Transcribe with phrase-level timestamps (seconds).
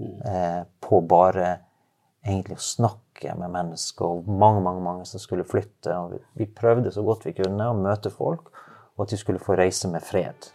[0.00, 1.56] eh, på bare
[2.26, 5.94] egentlig å snakke med mennesker, og mange, mange, mange som skulle flytte.
[5.94, 8.52] Og vi, vi prøvde så godt vi kunne å møte folk,
[8.96, 10.50] og at de skulle få reise med fred.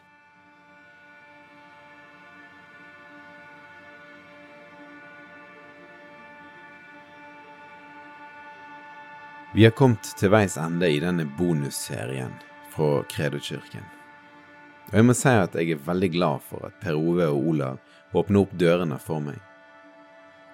[9.53, 12.31] Vi har kommet til veis ende i denne bonusserien
[12.71, 13.83] fra Kredokirken.
[14.91, 17.81] Og jeg må si at jeg er veldig glad for at Per Ove og Olav
[18.13, 19.39] åpner opp dørene for meg.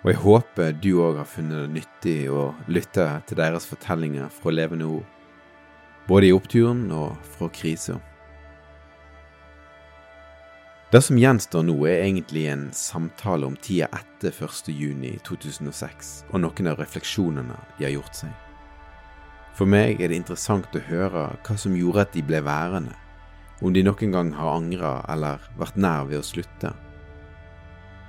[0.04, 4.54] Og jeg håper du òg har funnet det nyttig å lytte til deres fortellinger fra
[4.54, 5.08] levende ord,
[6.08, 7.98] både i oppturen og fra krisa.
[10.88, 14.70] Det som gjenstår nå, er egentlig en samtale om tida etter 1.
[14.72, 18.32] juni 2006 og noen av refleksjonene de har gjort seg.
[19.58, 22.96] For meg er det interessant å høre hva som gjorde at de ble værende,
[23.60, 26.72] om de noen gang har angra eller vært nær ved å slutte.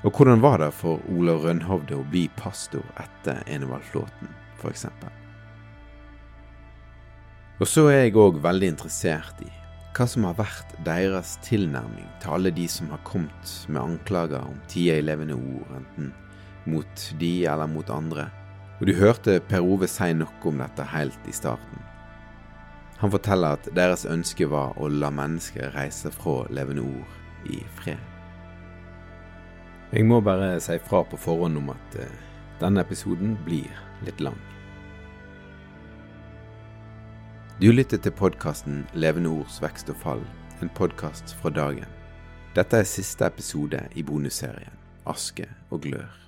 [0.07, 4.87] Og hvordan var det for Olav Rønhovde å bli pastor etter Enevald Flåten, f.eks.?
[7.59, 9.51] Og så er jeg òg veldig interessert i
[9.97, 14.61] hva som har vært deres tilnærming til alle de som har kommet med anklager om
[14.71, 16.13] tida i levende ord, enten
[16.71, 18.29] mot de eller mot andre.
[18.79, 21.83] Og du hørte Per Ove si noe om dette helt i starten.
[23.03, 28.18] Han forteller at deres ønske var å la mennesker reise fra levende ord i fred.
[29.89, 32.09] Jeg må bare si fra på forhånd om at uh,
[32.61, 33.73] denne episoden blir
[34.05, 34.37] litt lang.
[37.57, 40.23] Du lytter til podkasten Levende ords vekst og fall,
[40.61, 41.89] en podkast fra dagen.
[42.53, 44.77] Dette er siste episode i bonusserien
[45.09, 46.28] Aske og glør.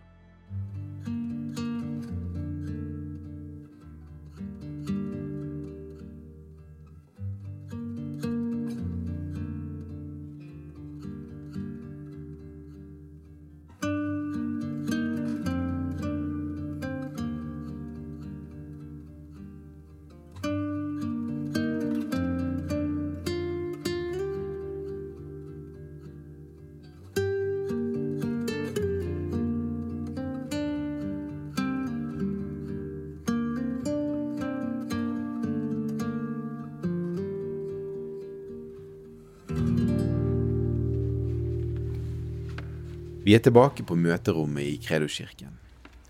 [43.30, 45.52] Vi er tilbake på møterommet i Kredokirken.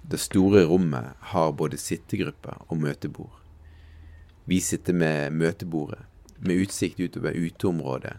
[0.08, 3.34] Det store rommet har både sittegrupper og møtebord.
[4.48, 6.00] Vi sitter med møtebordet,
[6.38, 8.14] med utsikt utover uteområdet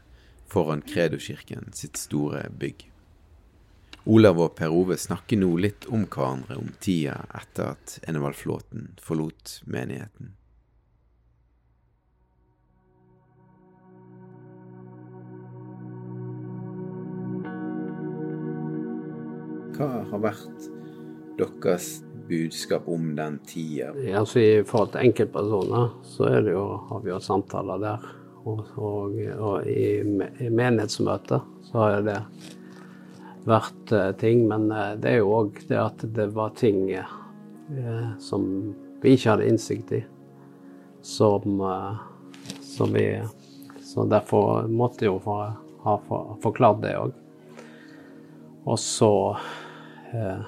[0.53, 2.85] foran Kredokirken sitt store bygg.
[4.05, 8.91] Olav og Per Ove snakker nå litt om hverandre om tida etter at Enevald Flåten
[9.01, 10.35] forlot menigheten.
[19.75, 20.69] Hva har vært
[21.39, 21.89] deres
[22.29, 23.91] budskap om den tida?
[24.19, 28.09] Altså I forhold til enkeltpersoner så jo, har vi jo samtaler der.
[28.41, 32.17] Og, og, og i, i menighetsmøter så har det
[33.45, 34.47] vært uh, ting.
[34.49, 38.47] Men uh, det er jo òg det at det var ting uh, som
[39.01, 40.03] vi ikke hadde innsikt i,
[41.01, 41.95] som, eh,
[42.61, 43.21] Så, vi,
[43.81, 45.33] så derfor måtte jo få,
[45.83, 47.15] ha for, forklart det òg.
[48.63, 49.37] Og så
[50.13, 50.43] eh,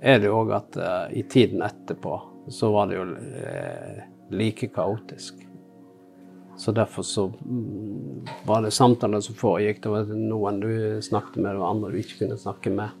[0.00, 4.70] er det jo òg at eh, i tiden etterpå så var det jo eh, like
[4.74, 5.42] kaotisk.
[6.58, 9.82] Så derfor så mm, var det samtaler som foregikk.
[9.82, 10.70] Det var noen du
[11.02, 12.94] snakket med, og andre du ikke kunne snakke med.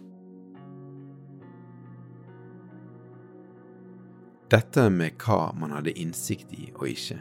[4.48, 7.18] Dette med hva man hadde innsikt i og ikke,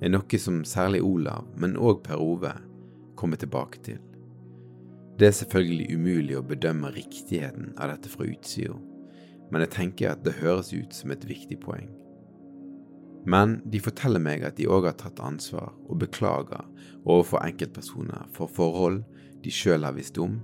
[0.00, 2.54] er noe som særlig Olav, men òg Per Ove,
[3.18, 3.98] kommer tilbake til.
[5.20, 8.72] Det er selvfølgelig umulig å bedømme riktigheten av dette fra utsida,
[9.52, 11.90] men jeg tenker at det høres ut som et viktig poeng.
[13.28, 16.64] Men de forteller meg at de òg har tatt ansvar og beklager
[17.04, 19.02] overfor enkeltpersoner for forhold
[19.44, 20.38] de sjøl har visst om,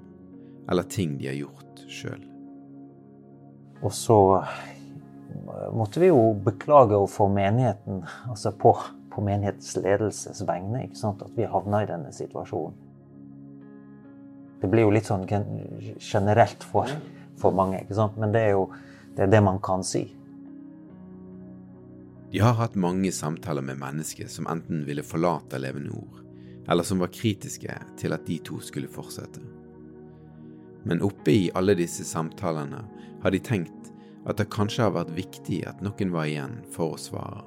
[0.68, 2.20] eller ting de har gjort sjøl.
[3.80, 4.20] Og så
[5.72, 8.76] måtte vi jo beklage overfor menigheten, altså på,
[9.08, 11.24] på menighetsledelses vegne, ikke sant?
[11.24, 12.82] at vi havna i denne situasjonen.
[14.60, 16.90] Det blir jo litt sånn generelt for,
[17.40, 18.16] for mange, ikke sant?
[18.20, 18.68] men det er jo
[19.16, 20.06] det, er det man kan si.
[22.32, 26.22] De har hatt mange samtaler med mennesker som enten ville forlate Levende Ord,
[26.68, 29.44] eller som var kritiske til at de to skulle fortsette.
[30.86, 32.82] Men oppe i alle disse samtalene
[33.22, 33.92] har de tenkt
[34.26, 37.44] at det kanskje har vært viktig at noen var igjen for å svare.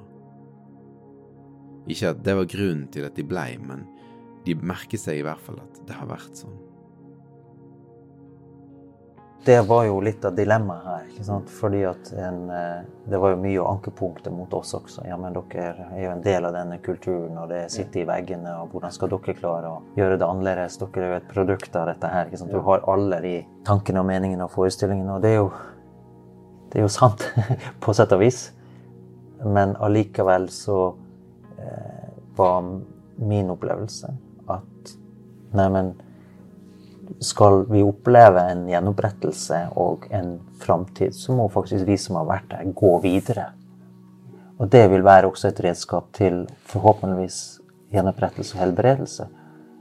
[1.90, 3.84] Ikke at det var grunnen til at de blei, men
[4.46, 6.58] de merker seg i hvert fall at det har vært sånn.
[9.44, 11.04] Det var jo litt av dilemmaet her.
[11.08, 11.50] ikke sant?
[11.50, 15.06] Fordi at en, eh, Det var jo mye ankepunkter mot oss også.
[15.08, 18.60] Ja, men dere er jo en del av denne kulturen, og det sitter i veggene.
[18.60, 20.78] og Hvordan skal dere klare å gjøre det annerledes?
[20.78, 22.26] Dere er jo et produkt av dette her.
[22.26, 22.52] ikke sant?
[22.52, 25.16] Du har alle de tankene og meningene og forestillingene.
[25.16, 25.50] Og det er jo
[26.70, 27.24] det er jo sant,
[27.80, 28.52] på sett og vis.
[29.44, 30.94] Men allikevel så
[31.58, 32.62] eh, var
[33.16, 34.12] min opplevelse
[34.48, 34.92] at
[35.52, 35.94] neimen
[37.18, 42.48] skal vi oppleve en gjenopprettelse og en framtid, så må faktisk vi som har vært
[42.52, 43.50] der, gå videre.
[44.60, 47.60] Og det vil være også et redskap til forhåpentligvis
[47.94, 49.28] gjenopprettelse og helbredelse.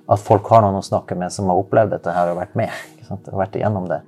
[0.10, 2.72] At folk har noen å snakke med som har opplevd dette her og vært med.
[3.10, 4.04] Og vært igjennom det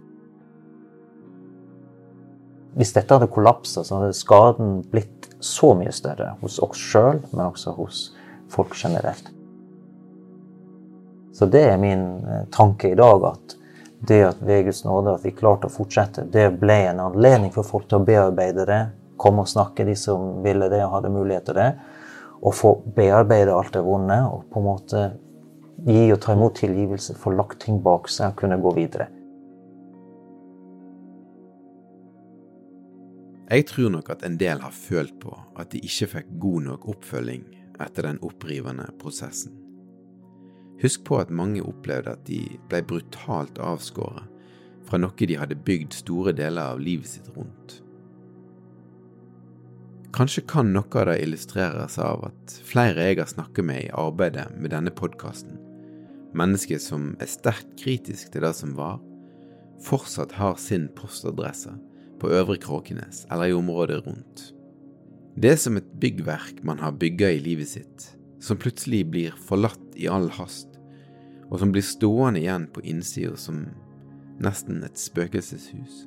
[2.78, 7.50] hvis dette hadde kollapsa, så hadde skaden blitt så mye større hos oss sjøl, men
[7.50, 8.04] også hos
[8.52, 9.28] folk generelt.
[11.34, 13.58] Så det er min eh, tanke i dag, at
[14.08, 17.68] det at ved Guds nåde at vi klarte å fortsette, det ble en anledning for
[17.68, 18.82] folk til å bearbeide det,
[19.22, 21.72] komme og snakke, de som ville det og hadde mulighet til det,
[22.42, 25.04] og få bearbeide alt det vonde og på en måte
[25.86, 29.08] gi og ta imot tilgivelse, få lagt ting bak seg og kunne gå videre.
[33.52, 36.88] Jeg tror nok at en del har følt på at de ikke fikk god nok
[36.94, 37.44] oppfølging
[37.84, 39.71] etter den opprivende prosessen.
[40.82, 44.28] Husk på at mange opplevde at de ble brutalt avskåret
[44.88, 47.78] fra noe de hadde bygd store deler av livet sitt rundt.
[50.12, 54.50] Kanskje kan noe av det illustreres av at flere jeg har snakket med i arbeidet
[54.58, 55.56] med denne podkasten,
[56.36, 59.00] mennesker som er sterkt kritiske til det som var,
[59.86, 61.72] fortsatt har sin postadresse
[62.22, 64.50] på Øvre Kråkenes eller i området rundt.
[65.40, 68.10] Det er som et byggverk man har bygga i livet sitt,
[68.44, 70.71] som plutselig blir forlatt i all hast,
[71.52, 73.66] og som blir stående igjen på innsida som
[74.42, 76.06] nesten et spøkelseshus.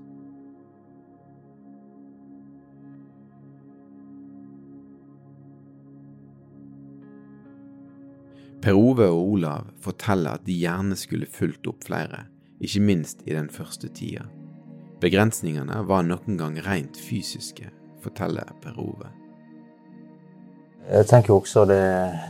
[8.64, 12.22] Per Ove og Olav forteller at de gjerne skulle fulgt opp flere,
[12.64, 14.24] ikke minst i den første tida.
[15.04, 17.68] Begrensningene var noen gang rent fysiske,
[18.00, 19.10] forteller Per Ove.
[20.88, 21.84] Jeg tenker også det,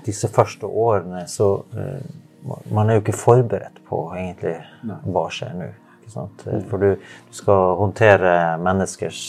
[0.07, 2.03] disse første årene så uh,
[2.45, 5.71] Man er jo ikke forberedt på egentlig hva skjer nå.
[6.05, 6.65] Mm.
[6.69, 9.21] For du, du, skal håndtere menneskers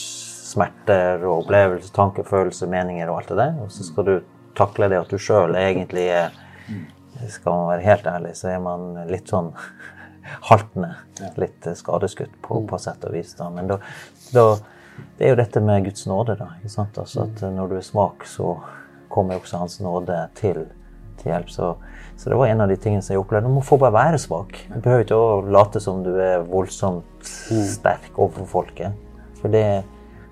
[0.46, 3.56] smerter og opplevelser, tanker, følelser, meninger og alt det der.
[3.64, 4.14] Og så skal du
[4.56, 6.36] takle det at du sjøl egentlig er
[6.68, 6.84] mm.
[7.32, 9.46] Skal man være helt ærlig, så er man litt sånn
[10.50, 10.90] haltende.
[11.40, 13.30] Litt skadeskutt på, på sett og vis.
[13.38, 13.48] Da.
[13.54, 13.78] Men da,
[14.34, 14.42] da,
[15.16, 16.36] det er jo dette med Guds nåde.
[16.36, 16.50] da?
[16.60, 18.58] Altså at Når du er svak, så
[19.08, 20.66] kommer også Hans nåde til,
[21.20, 21.50] til hjelp.
[21.52, 21.72] Så,
[22.16, 23.50] så, det var en av de tingene som jeg opplevde.
[23.50, 24.58] Du må få bare være svak.
[24.70, 28.96] Du behøver ikke å late som du er voldsomt sterk overfor folket.
[29.40, 29.66] For det,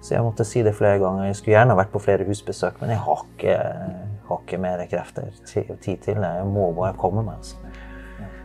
[0.00, 1.28] så jeg måtte si det flere ganger.
[1.28, 3.58] Jeg skulle gjerne vært på flere husbesøk, men jeg har ikke,
[4.30, 6.32] har ikke mer krefter og tid til det.
[6.40, 7.40] Jeg må bare komme meg.
[7.40, 7.60] Altså.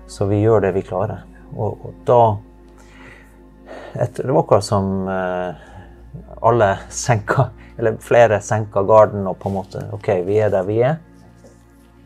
[0.09, 1.25] Så vi gjør det vi klarer.
[1.55, 2.21] Og, og da
[3.93, 5.55] etter, Det var akkurat som eh,
[6.41, 10.79] alle senka, eller flere senka garden og på en måte OK, vi er der vi
[10.85, 10.99] er.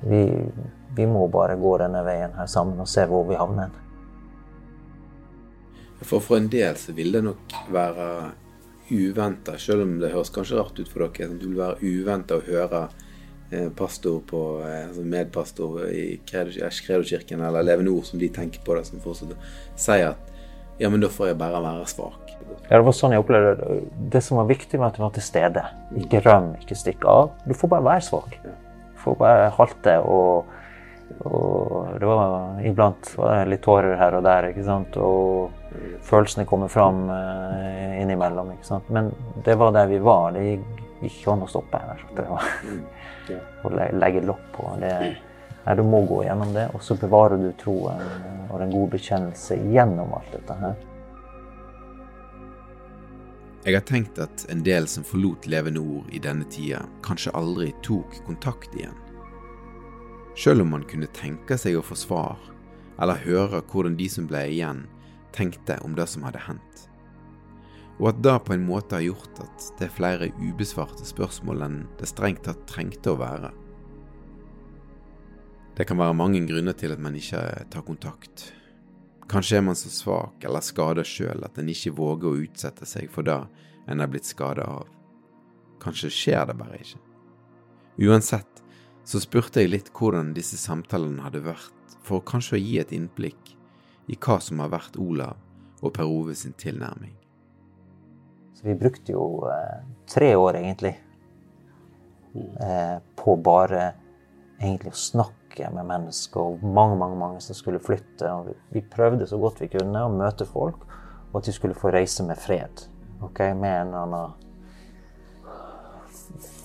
[0.09, 0.23] Vi,
[0.95, 3.71] vi må bare gå denne veien her sammen og se hvor vi havner.
[6.03, 8.07] For for en del så vil det nok være
[8.91, 11.31] uventa, selv om det høres kanskje rart ut for dere.
[11.31, 12.81] Det vil være uventa å høre
[13.51, 18.75] eh, pastor på, eh, altså medpastor i Kredokirken eller Levende Ord, som de tenker på
[18.75, 19.39] det, som fortsetter,
[19.79, 20.29] si at
[20.81, 22.33] ja, men da får jeg bare være svak.
[22.67, 23.79] Ja, det var sånn jeg opplevde det.
[24.15, 25.63] Det som var viktig, var at du var til stede.
[26.01, 27.29] Ikke røm, ikke stikk av.
[27.45, 28.35] Du får bare være svak.
[28.41, 28.49] Du
[29.03, 30.53] får bare halte og,
[31.27, 34.97] og det var, Iblant var det litt tårer her og der, ikke sant.
[34.97, 35.51] Og
[36.07, 38.53] følelsene kommer fram uh, innimellom.
[38.55, 38.89] ikke sant?
[38.93, 39.11] Men
[39.45, 40.31] det var der vi var.
[40.35, 42.07] Det gikk ikke an å stoppe her.
[42.15, 42.49] Det var
[43.67, 44.69] å legge lokk på.
[44.81, 44.93] Det,
[45.65, 48.01] nei, du må gå gjennom det, og så bevarer du troen
[48.53, 50.75] og en god bekjennelse gjennom alt dette her.
[53.63, 57.69] Jeg har tenkt at en del som forlot Levende Ord i denne tida, kanskje aldri
[57.85, 58.97] tok kontakt igjen.
[60.35, 62.41] Selv om man kunne tenke seg å få svar,
[62.99, 64.81] eller høre hvordan de som ble igjen,
[65.31, 66.81] tenkte om det som hadde hendt.
[68.01, 71.77] Og at det på en måte har gjort at det er flere ubesvarte spørsmål enn
[72.01, 73.53] det strengt tatt trengte å være.
[75.77, 78.49] Det kan være mange grunner til at man ikke tar kontakt.
[79.31, 83.11] Kanskje er man så svak eller skada sjøl at en ikke våger å utsette seg
[83.11, 83.39] for det
[83.87, 84.89] en er blitt skada av.
[85.83, 86.99] Kanskje skjer det bare ikke.
[88.03, 88.63] Uansett
[89.07, 93.53] så spurte jeg litt hvordan disse samtalene hadde vært, for kanskje å gi et innblikk
[94.11, 95.39] i hva som har vært Olav
[95.83, 97.15] og Per Ove sin tilnærming.
[98.55, 100.93] Så vi brukte jo eh, tre år, egentlig,
[102.63, 103.91] eh, på bare
[104.61, 105.42] egentlig å snakke
[105.73, 106.41] med mennesker.
[106.41, 108.29] Og mange, mange mange som skulle flytte.
[108.31, 110.85] Og vi, prøvde så godt vi kunne å møte folk,
[111.31, 112.87] og at de skulle få reise med fred.
[113.29, 113.53] Okay?
[113.53, 114.39] Med en eller annen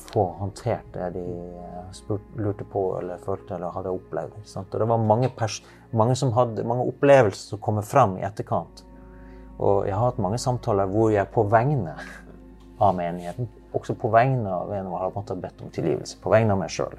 [0.08, 1.22] Få håndtert det de
[1.92, 4.38] spurt, lurte på eller følte eller hadde opplevd.
[4.40, 5.28] Og det var mange,
[5.92, 8.80] mange, som hadde, mange opplevelser som kommer fram i etterkant.
[9.58, 11.92] Og jeg har hatt mange samtaler hvor jeg på vegne
[12.80, 16.72] av menigheten, også på vegne av en har bedt om tilgivelse, på vegne av meg
[16.72, 16.96] sjøl.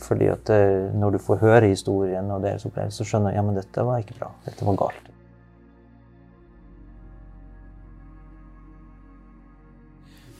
[0.00, 3.46] Fordi at eh, når du får høre historien og deres opplevelse, så skjønner jeg ja,
[3.46, 4.32] men dette var ikke bra.
[4.46, 5.10] Dette var galt.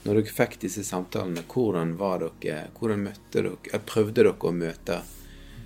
[0.00, 5.02] Når dere fikk disse samtalene, hvordan var dere, hvordan møtte dere, prøvde dere å møte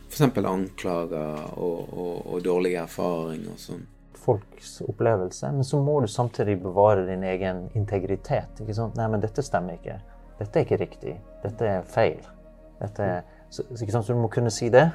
[0.08, 0.24] f.eks.
[0.26, 3.84] anklager og, og, og dårlige erfaringer og sånn?
[4.24, 8.60] Folks opplevelse, men så må du samtidig bevare din egen integritet.
[8.60, 8.98] ikke sant?
[8.98, 10.00] Nei, men dette stemmer ikke.
[10.38, 11.16] Dette er ikke riktig.
[11.44, 12.20] Dette er feil.
[12.80, 14.06] Dette er, så, ikke sant?
[14.06, 14.88] så du må kunne si det,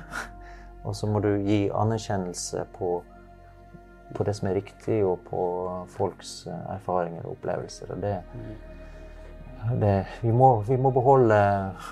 [0.88, 3.00] og så må du gi anerkjennelse på
[4.16, 5.42] på det som er riktig, og på
[5.94, 7.94] folks erfaringer og opplevelser.
[7.94, 8.16] Og det,
[9.82, 11.40] det, vi, må, vi, må, beholde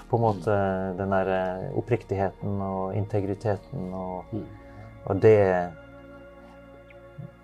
[0.09, 0.57] på en måte
[0.97, 3.93] den der eh, oppriktigheten og integriteten.
[3.93, 4.45] Og, mm.
[5.05, 5.38] og det,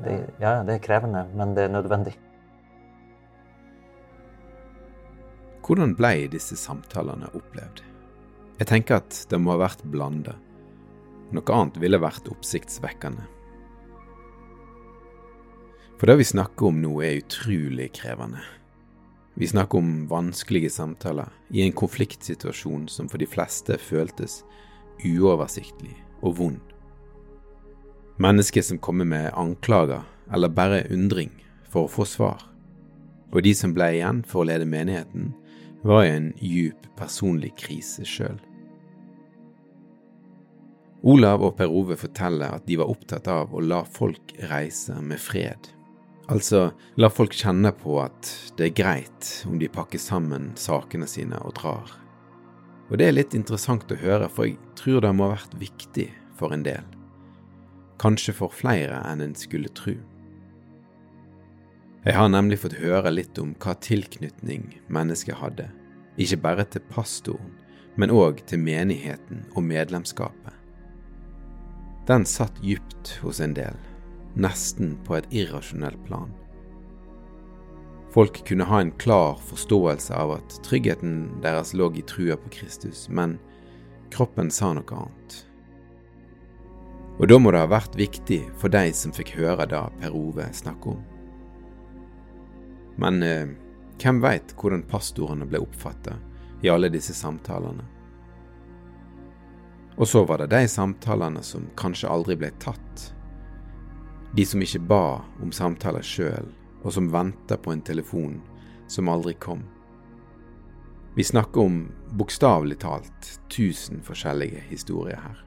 [0.01, 2.17] det, Ja, det er krevende, men det er nødvendig.
[5.63, 7.85] Hvordan ble disse samtalene opplevd?
[8.59, 10.35] Jeg tenker at det må ha vært blanda.
[11.33, 13.25] Noe annet ville vært oppsiktsvekkende.
[15.97, 18.43] For det vi snakker om nå, er utrolig krevende.
[19.33, 24.43] Vi snakker om vanskelige samtaler i en konfliktsituasjon som for de fleste føltes
[25.01, 26.59] uoversiktlig og vond.
[28.21, 31.31] Mennesker som kommer med anklager eller bare undring
[31.65, 32.43] for å få svar.
[33.33, 35.31] Og de som ble igjen for å lede menigheten,
[35.83, 38.39] var i en djup personlig krise sjøl.
[41.03, 45.19] Olav og Per Ove forteller at de var opptatt av å la folk reise med
[45.19, 45.73] fred
[46.31, 51.35] Altså, la folk kjenne på at det er greit om de pakker sammen sakene sine
[51.43, 51.89] og drar.
[52.87, 56.07] Og det er litt interessant å høre, for jeg tror det må ha vært viktig
[56.39, 56.85] for en del.
[57.99, 59.97] Kanskje for flere enn en skulle tro.
[62.03, 65.69] Jeg har nemlig fått høre litt om hva tilknytning mennesket hadde,
[66.19, 67.53] ikke bare til pastoren,
[67.95, 70.51] men òg til menigheten og medlemskapet.
[72.09, 73.79] Den satt dypt hos en del
[74.35, 76.33] nesten på et irrasjonelt plan.
[78.11, 83.07] Folk kunne ha en klar forståelse av at tryggheten deres lå i trua på Kristus,
[83.09, 83.37] men
[84.11, 85.39] kroppen sa noe annet.
[87.21, 90.51] Og da må det ha vært viktig for de som fikk høre det Per Ove
[90.51, 91.12] snakke om.
[92.95, 93.49] Men eh,
[94.01, 96.17] hvem veit hvordan pastorene ble oppfatta
[96.63, 97.85] i alle disse samtalene?
[99.95, 103.13] Og så var det de samtalene som kanskje aldri ble tatt,
[104.33, 106.49] de som ikke ba om samtaler sjøl,
[106.81, 108.39] og som venta på en telefon
[108.89, 109.61] som aldri kom.
[111.15, 115.37] Vi snakker om bokstavelig talt tusen forskjellige historier her.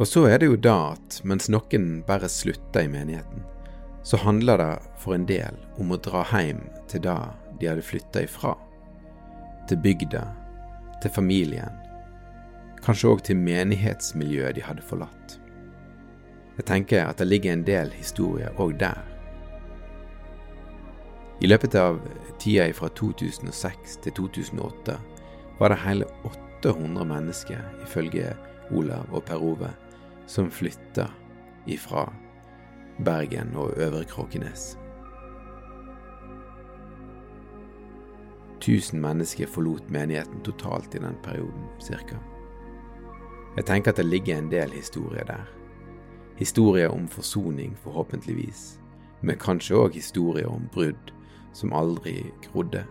[0.00, 3.44] Og så er det jo da at mens noen bare slutter i menigheten,
[4.02, 7.18] så handler det for en del om å dra hjem til da
[7.60, 8.54] de hadde flytta ifra.
[9.68, 10.24] Til bygda,
[11.02, 11.76] til familien,
[12.84, 15.36] kanskje òg til menighetsmiljøet de hadde forlatt.
[16.56, 18.98] Jeg tenker at det ligger en del historier òg der.
[21.40, 22.00] I løpet av
[22.40, 24.96] tida fra 2006 til 2008
[25.60, 26.08] var det hele
[26.64, 28.34] 800 mennesker, ifølge
[28.76, 29.70] Olav og Per Ove,
[30.28, 31.08] som flytta
[31.68, 32.06] ifra
[33.04, 34.78] Bergen og Øvre Kråkenes.
[38.60, 42.16] Tusen mennesker forlot menigheten totalt i den perioden, cirka.
[43.56, 45.48] Jeg tenker at det ligger en del historier der.
[46.36, 48.80] Historier om forsoning, forhåpentligvis,
[49.22, 51.12] men kanskje òg historier om brudd
[51.52, 52.84] som aldri grodde.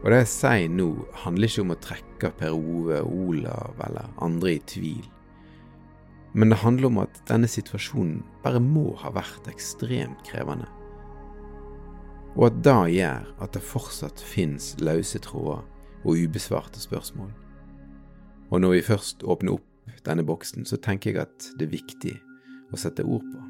[0.00, 4.54] Og det jeg sier nå, handler ikke om å trekke Per Ove, Olav eller andre
[4.56, 5.04] i tvil.
[6.32, 10.68] Men det handler om at denne situasjonen bare må ha vært ekstremt krevende.
[12.38, 15.64] Og at det gjør at det fortsatt fins løse tråder
[16.04, 17.32] og ubesvarte spørsmål.
[18.50, 19.66] Og når vi først åpner opp
[20.06, 22.16] denne boksen, så tenker jeg at det er viktig
[22.70, 23.46] å sette ord på.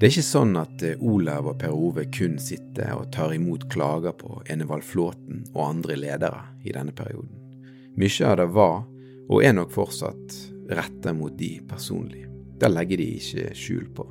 [0.00, 3.66] Det er ikke sånn at eh, Olav og Per Ove kun sitter og tar imot
[3.68, 7.34] klager på Enevald Flåten og andre ledere i denne perioden.
[8.00, 8.78] Mye av det var,
[9.30, 10.34] og er nok fortsatt,
[10.74, 12.26] retta mot de personlig.
[12.58, 14.06] Det legger de ikke skjul på.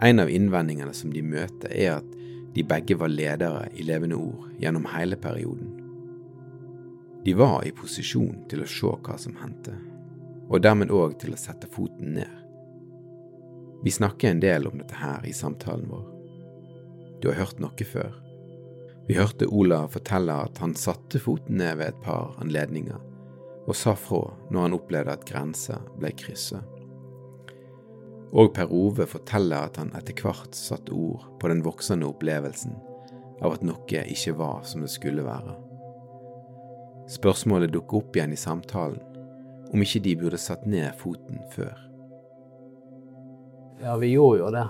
[0.00, 2.14] En av innvendingene som de møter, er at
[2.54, 5.74] de begge var ledere i Levende Ord gjennom hele perioden.
[7.24, 9.74] De var i posisjon til å se hva som hendte,
[10.48, 12.38] og dermed òg til å sette foten ned.
[13.84, 16.08] Vi snakker en del om dette her i samtalen vår.
[17.20, 18.16] Du har hørt noe før.
[19.08, 23.09] Vi hørte Ola fortelle at han satte foten ned ved et par anledninger,
[23.70, 26.62] og sa fra når han opplevde at grenser ble krysset.
[28.30, 32.76] Og Per Ove forteller at han etter hvert satte ord på den voksende opplevelsen
[33.40, 35.54] av at noe ikke var som det skulle være.
[37.10, 39.00] Spørsmålet dukker opp igjen i samtalen,
[39.70, 41.74] om ikke de burde satt ned foten før.
[43.80, 44.66] Ja, vi gjorde jo det.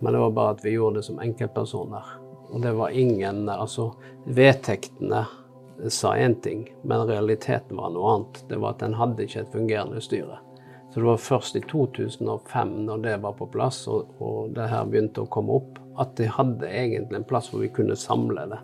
[0.00, 2.06] Men det var bare at vi gjorde det som enkeltpersoner.
[2.50, 3.92] Og det var ingen Altså,
[4.26, 5.26] vedtektene
[5.88, 8.44] sa én ting, men realiteten var noe annet.
[8.48, 10.40] Det var at en hadde ikke et fungerende styre.
[10.90, 14.88] Så det var først i 2005, når det var på plass og, og det her
[14.90, 18.58] begynte å komme opp, at de hadde egentlig en plass hvor vi kunne samle det.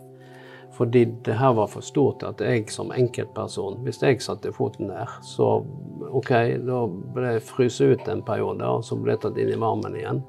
[0.77, 5.09] Fordi det her var for stort at jeg som enkeltperson, hvis jeg satte foten der,
[5.25, 5.63] så
[6.11, 6.33] OK,
[6.67, 6.83] da
[7.15, 10.21] ble jeg fryst ut en periode, og så ble jeg tatt inn i varmen igjen.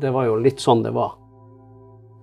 [0.00, 1.18] Det var jo litt sånn det var.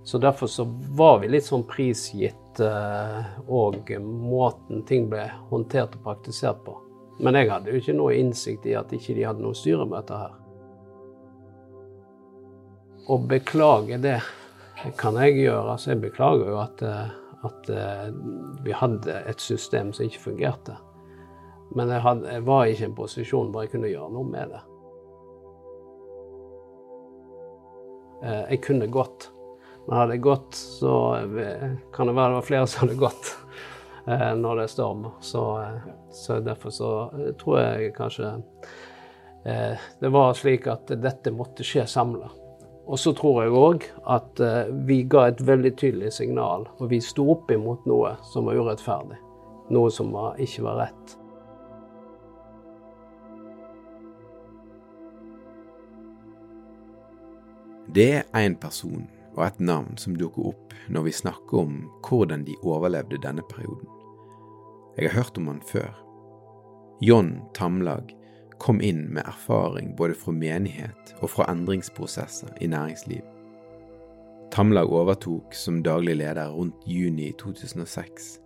[0.03, 0.65] Så derfor så
[0.97, 6.75] var vi litt sånn prisgitt eh, måten ting ble håndtert og praktisert på.
[7.23, 10.39] Men jeg hadde jo ikke noe innsikt i at ikke de hadde noen styremøter her.
[13.07, 14.19] Å beklage det
[14.99, 15.75] kan jeg gjøre.
[15.75, 17.11] Altså, jeg beklager jo at eh,
[17.43, 18.13] at eh,
[18.63, 20.77] vi hadde et system som ikke fungerte.
[21.75, 24.53] Men jeg, hadde, jeg, var ikke i en posisjon hvor jeg kunne gjøre noe med
[24.53, 24.61] det.
[28.23, 29.32] Jeg kunne gått.
[29.87, 30.93] Men hadde jeg gått, så
[31.93, 33.33] kan det være det var flere som hadde gått
[34.07, 35.17] eh, når det stormer.
[35.19, 35.43] Så,
[36.15, 36.93] så derfor så
[37.41, 38.37] tror jeg kanskje
[39.43, 42.29] det var slik at dette måtte skje samla.
[42.85, 46.67] Og så tror jeg òg at eh, vi ga et veldig tydelig signal.
[46.79, 49.19] Og vi sto opp imot noe som var urettferdig.
[49.71, 50.11] Noe som
[50.43, 51.17] ikke var rett.
[57.93, 62.45] Det er én person og et navn som dukker opp når vi snakker om hvordan
[62.47, 63.89] de overlevde denne perioden.
[64.97, 65.89] Jeg har hørt om han før.
[67.01, 68.13] John Tamlag
[68.61, 73.23] kom inn med erfaring både fra menighet og fra endringsprosesser i næringsliv.
[74.53, 78.37] Tamlag overtok som daglig leder rundt juni 2006,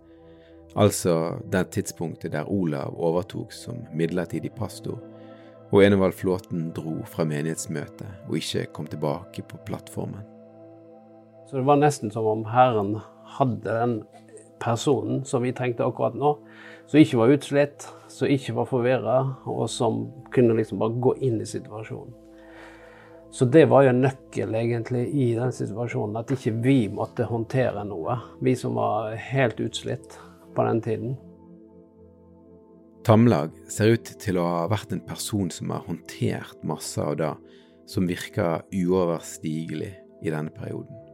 [0.74, 4.96] altså det tidspunktet der Olav overtok som midlertidig pastor,
[5.68, 10.37] og Enevald Flåten dro fra menighetsmøtet og ikke kom tilbake på plattformen.
[11.48, 12.98] Så det var nesten som om Herren
[13.38, 13.94] hadde den
[14.60, 16.34] personen som vi trengte akkurat nå,
[16.88, 20.02] som ikke var utslitt, som ikke var forvirra, og som
[20.34, 22.12] kunne liksom bare gå inn i situasjonen.
[23.30, 28.16] Så det var jo nøkkel egentlig i den situasjonen, at ikke vi måtte håndtere noe.
[28.44, 30.16] Vi som var helt utslitt
[30.56, 31.16] på den tiden.
[33.08, 37.34] Tamlag ser ut til å ha vært en person som har håndtert masse av det
[37.88, 41.07] som virker uoverstigelig i denne perioden.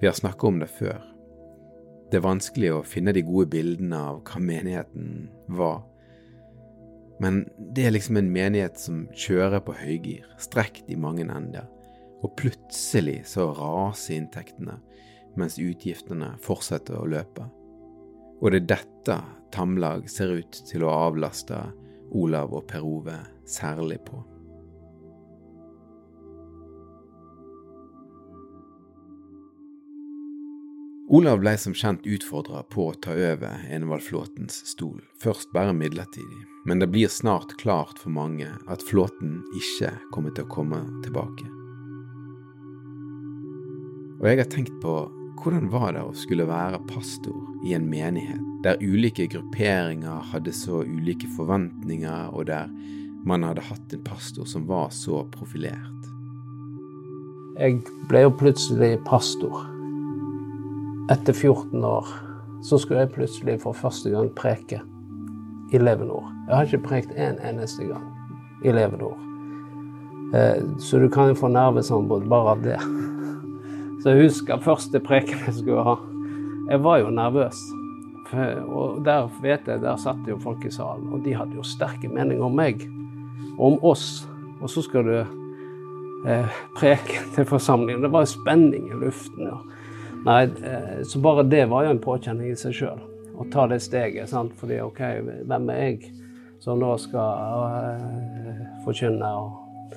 [0.00, 0.98] Vi har snakket om det før.
[2.08, 5.82] Det er vanskelig å finne de gode bildene av hva menigheten var.
[7.20, 7.42] Men
[7.74, 11.66] det er liksom en menighet som kjører på høygir, strekt i mange ender,
[12.22, 14.78] og plutselig så raser inntektene
[15.38, 17.44] mens utgiftene fortsetter å løpe.
[18.38, 19.18] Og det er dette
[19.54, 21.58] Tamlag ser ut til å avlaste
[22.18, 23.16] Olav og Per Ove
[23.48, 24.20] særlig på.
[31.08, 36.42] Olav ble som kjent utfordra på å ta over Enevald Flåtens stol, først bare midlertidig,
[36.68, 41.46] men det blir snart klart for mange at Flåten ikke kommer til å komme tilbake.
[44.18, 44.98] Og jeg har tenkt på
[45.40, 50.82] hvordan var det å skulle være pastor i en menighet der ulike grupperinger hadde så
[50.84, 52.68] ulike forventninger, og der
[53.24, 56.12] man hadde hatt en pastor som var så profilert?
[57.56, 57.80] Jeg
[58.12, 59.77] ble jo plutselig pastor
[61.10, 62.08] etter 14 år
[62.62, 64.80] så skulle jeg plutselig for første gang preke
[65.72, 66.26] i Levenord.
[66.48, 68.04] Jeg har ikke prekt en eneste gang
[68.64, 69.18] i Levenord.
[70.34, 72.78] Eh, så du kan jo få nervesambrudd bare av det.
[74.02, 75.96] Så jeg husker første preken jeg skulle ha.
[76.68, 77.58] Jeg var jo nervøs.
[78.68, 82.10] Og der vet jeg, der satt jo folk i salen, og de hadde jo sterke
[82.12, 82.84] meninger om meg.
[83.56, 84.28] Og om oss.
[84.60, 88.04] Og så skal du eh, preke til forsamlingen.
[88.04, 89.48] Det var jo spenning i luften.
[89.48, 89.58] Ja.
[90.28, 92.98] Nei, eh, så bare det var jo en påkjenning i seg sjøl.
[93.40, 94.28] Å ta det steget.
[94.28, 94.52] sant?
[94.60, 95.00] Fordi OK,
[95.48, 96.10] hvem er jeg
[96.60, 99.30] som nå skal uh, forkynne?
[99.40, 99.94] Og,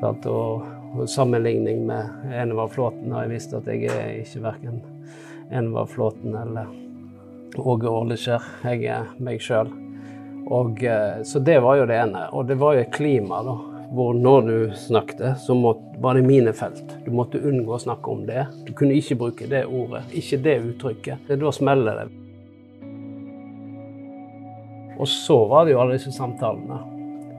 [0.00, 0.24] sant?
[0.32, 4.80] og, og sammenligning med Enevar Flåten har jeg visst at jeg er ikke verken
[5.52, 6.72] Enevar Flåten eller
[7.60, 8.48] Åge Åleskjær.
[8.70, 9.68] Jeg er meg sjøl.
[10.48, 12.24] Uh, så det var jo det ene.
[12.32, 15.54] Og det var jo et klima, da hvor når du snakket, så
[15.98, 16.84] var det mine felt.
[17.04, 18.46] Du måtte unngå å snakke om det.
[18.66, 21.24] Du kunne ikke bruke det ordet, ikke det uttrykket.
[21.28, 22.08] Det, da smeller det.
[24.98, 26.82] Og så var det jo alle disse samtalene.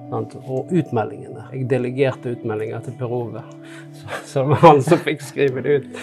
[0.10, 0.34] Sant?
[0.48, 1.46] Og utmeldingene.
[1.54, 3.44] Jeg delegerte utmeldinger til Per Ove.
[4.00, 6.02] Så, så det var han som fikk skrive det ut.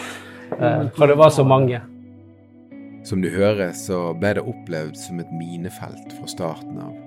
[0.60, 1.80] Eh, for det var så mange.
[3.06, 7.05] Som du hører, så ble det opplevd som et minefelt fra starten av.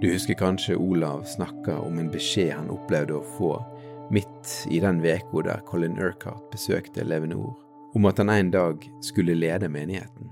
[0.00, 3.56] Du husker kanskje Olav snakka om en beskjed han opplevde å få
[4.14, 7.56] midt i den veka der Colin Urquhart besøkte Levenor,
[7.98, 10.30] om at han en dag skulle lede menigheten.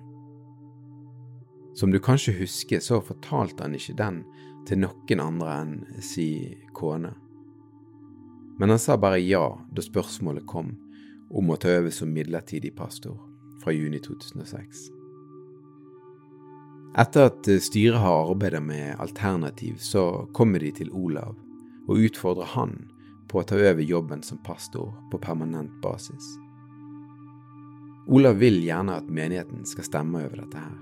[1.75, 4.23] Som du kanskje husker, så fortalte han ikke den
[4.71, 6.29] til noen andre enn si
[6.73, 7.11] kone.
[8.63, 10.77] Men han sa bare ja da spørsmålet kom
[11.35, 13.19] om å ta over som midlertidig pastor
[13.65, 14.96] fra juni 2006.
[16.97, 21.37] Etter at styret har arbeidet med alternativ, så kommer de til Olav
[21.87, 22.73] og utfordrer han
[23.29, 26.25] på å ta over jobben som pastor på permanent basis.
[28.09, 30.77] Olav vil gjerne at menigheten skal stemme over dette her.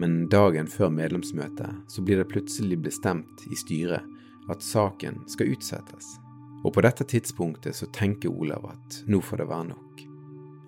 [0.00, 4.04] Men dagen før medlemsmøtet så blir det plutselig bestemt i styret
[4.50, 6.12] at saken skal utsettes.
[6.60, 10.04] Og på dette tidspunktet så tenker Olav at nå får det være nok.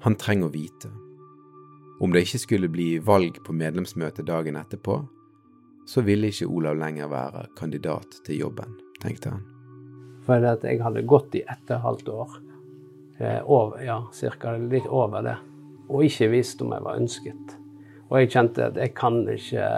[0.06, 0.90] Han trenger å vite
[2.02, 4.96] om det ikke skulle bli valg på medlemsmøtet dagen etterpå,
[5.86, 9.44] så ville ikke Olav lenger være kandidat til jobben, tenkte han.
[10.26, 12.34] For jeg hadde gått i ett og et halvt år,
[13.18, 15.36] eh, over, ja, cirka litt over det,
[15.88, 17.56] og ikke visst om jeg var ønsket.
[18.10, 19.70] Og jeg kjente at jeg kan ikke,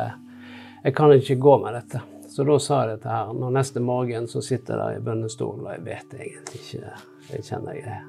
[0.85, 2.01] jeg kan ikke gå med dette.
[2.29, 3.33] Så da sa jeg dette her.
[3.37, 6.95] Når neste morgen så sitter jeg der i bønnestolen, og jeg vet egentlig ikke
[7.31, 8.01] Jeg kjenner jeg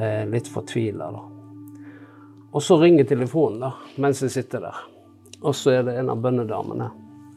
[0.00, 1.31] er litt fortvila, da.
[2.52, 4.80] Og så ringer telefonen da, mens jeg sitter der.
[5.40, 6.90] Og så er det en av bønnedamene.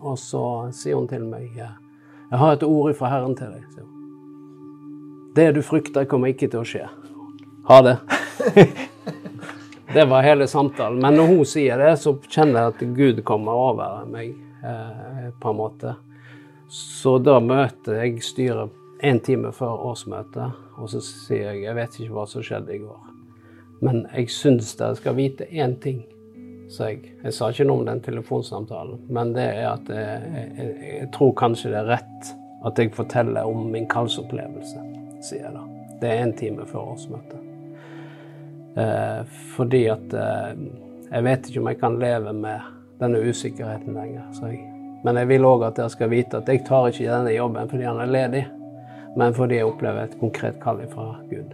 [0.05, 0.43] Og så
[0.75, 3.63] sier hun til meg Jeg har et ord fra Herren til deg.
[3.73, 3.95] sier hun.
[5.35, 6.85] Det du frykter, kommer ikke til å skje.
[7.67, 7.95] Ha det.
[9.95, 11.01] det var hele samtalen.
[11.01, 15.51] Men når hun sier det, så kjenner jeg at Gud kommer over meg eh, på
[15.51, 15.95] en måte.
[16.71, 18.71] Så da møter jeg styret
[19.03, 22.81] en time før årsmøtet, og så sier jeg jeg vet ikke hva som skjedde i
[22.83, 23.14] går.
[23.83, 26.03] Men jeg syns dere skal vite én ting,
[26.71, 27.15] sa jeg.
[27.23, 31.35] Jeg sa ikke noe om den telefonsamtalen, men det er at jeg, jeg, jeg tror
[31.37, 32.35] kanskje det er rett
[32.65, 34.85] at jeg forteller om min kallsopplevelse,
[35.21, 35.65] sier jeg da.
[36.01, 37.41] Det er én time før årsmøtet.
[38.75, 39.21] Eh,
[39.55, 40.55] fordi at eh,
[41.11, 44.31] jeg vet ikke om jeg kan leve med denne usikkerheten lenger.
[45.05, 47.85] Men jeg vil òg at dere skal vite at jeg tar ikke denne jobben fordi
[47.87, 48.45] han er ledig,
[49.15, 51.53] men fordi jeg opplever et konkret kall fra Gud.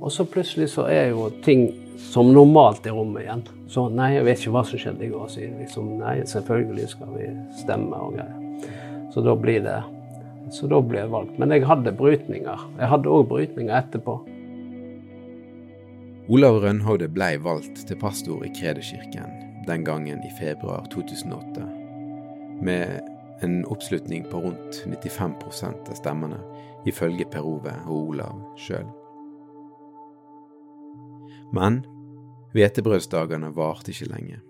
[0.00, 3.44] Og så plutselig så er jo ting som normalt i rommet igjen.
[3.72, 5.28] Så nei, jeg vet ikke hva som skjedde i går.
[5.32, 7.30] Sier liksom nei, selvfølgelig skal vi
[7.62, 8.72] stemme og greier.
[9.14, 9.82] Så da blir det
[10.54, 11.38] Så da ble jeg valgt.
[11.42, 12.60] Men jeg hadde brytninger.
[12.78, 14.20] Jeg hadde òg brytninger etterpå.
[16.30, 19.30] Olav Rønhovde ble valgt til pastor i Kredekirken
[19.66, 21.66] den gangen i februar 2008,
[22.62, 23.00] med
[23.42, 26.38] en oppslutning på rundt 95% av stemmene,
[26.86, 28.86] ifølge Per Ove og Olav sjøl.
[31.54, 31.82] Men
[32.56, 34.40] hvetebrødsdagene varte ikke lenge.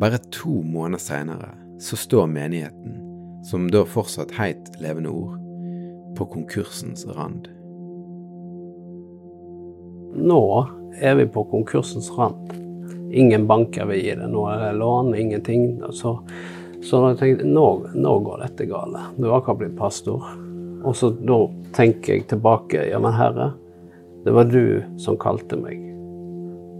[0.00, 2.98] Bare to måneder seinere så står menigheten,
[3.46, 5.38] som da fortsatt heit Levende Ord,
[6.18, 7.48] på konkursens rand.
[10.14, 10.42] Nå
[11.02, 12.52] er vi på konkursens rand.
[13.14, 14.28] Ingen banker vil gi det.
[14.30, 15.66] Nå er det lån, ingenting.
[15.94, 16.16] Så,
[16.82, 18.98] så jeg tenkte nå, nå går dette galt.
[19.18, 20.22] Du har akkurat blitt pastor.
[20.84, 21.40] Og så da
[21.76, 22.86] tenker jeg tilbake.
[22.90, 23.52] Ja, men Herre,
[24.24, 25.80] det var du som kalte meg.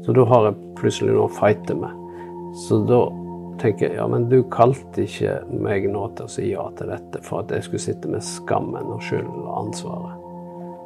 [0.05, 2.01] Så da har jeg plutselig noe å fighte med.
[2.67, 3.01] Så da
[3.61, 7.23] tenker jeg ja, men du kalte ikke meg nå til å si ja til dette
[7.25, 10.21] for at jeg skulle sitte med skammen og skylden og ansvaret.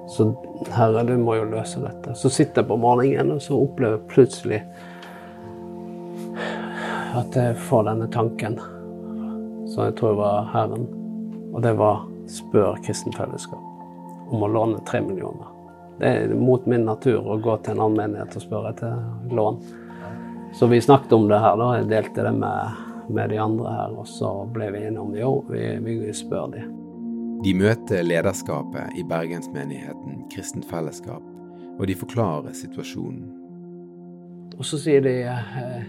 [0.08, 0.30] Så
[0.72, 2.14] herre, du må jo løse dette.
[2.16, 4.60] Så sitter jeg på morgenen, og så opplever jeg plutselig
[7.18, 8.56] at jeg får denne tanken.
[9.68, 10.86] Så jeg tror det var Herren.
[11.52, 13.62] Og det var spør Kristen Fellesskap
[14.28, 15.46] om å låne tre millioner.
[15.98, 19.58] Det er mot min natur å gå til en annen menighet og spørre etter lån.
[20.54, 21.72] Så vi snakket om det her, da.
[21.78, 25.32] Jeg delte det med, med de andre her, og så ble vi enige om jo,
[25.50, 26.64] vi, vi spør de.
[27.44, 31.22] De møter lederskapet i bergensmenigheten Kristent Fellesskap,
[31.78, 33.28] og de forklarer situasjonen.
[34.58, 35.82] Og så sier de eh,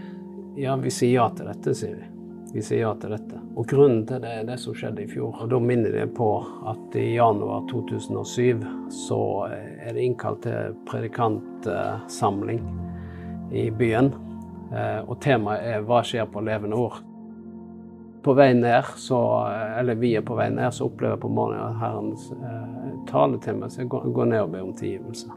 [0.60, 2.19] ja, vi sier ja til dette, sier de.
[2.52, 3.38] Vi sier ja til dette.
[3.54, 5.36] Og grunnen til det er det som skjedde i fjor.
[5.38, 6.30] Og da minner jeg på
[6.70, 12.64] at i januar 2007 så er det innkalt til predikantsamling
[13.54, 14.10] i byen.
[14.72, 17.02] Eh, og temaet er 'Hva skjer på levende ord'?
[18.22, 19.46] På vei ned, så,
[19.78, 23.38] eller vi er på vei ned, så opplever jeg på morgenen at Herren eh, taler
[23.38, 25.30] til meg, så jeg går, ned og ber om tilgivelse.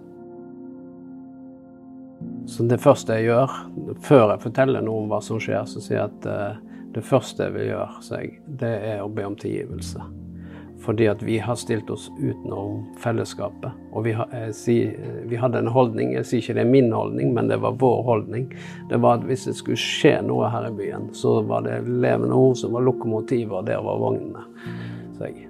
[2.45, 3.56] Så det første jeg gjør,
[4.02, 7.47] før jeg forteller noe om hva som skjer, så sier jeg at eh, det første
[7.47, 10.03] jeg vil gjøre, seg, det er å be om tilgivelse.
[10.84, 13.71] Fordi at vi har stilt oss utenom fellesskapet.
[13.95, 14.77] Og vi, har, si,
[15.29, 18.01] vi, hadde en holdning, jeg sier ikke det er min holdning, men det var vår
[18.03, 18.49] holdning.
[18.89, 22.36] Det var at hvis det skulle skje noe her i byen, så var det levende
[22.36, 24.43] ord som var lokomotivet, og der var vognene.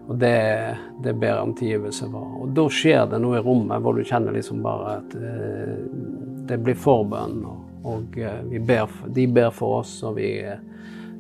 [0.08, 2.36] Og det, det ber jeg om tilgivelse for.
[2.44, 5.78] Og da skjer det noe i rommet hvor du kjenner liksom bare at eh,
[6.50, 7.40] det blir forbønn.
[7.48, 10.60] Og, og eh, ber, de ber for oss, og vi eh,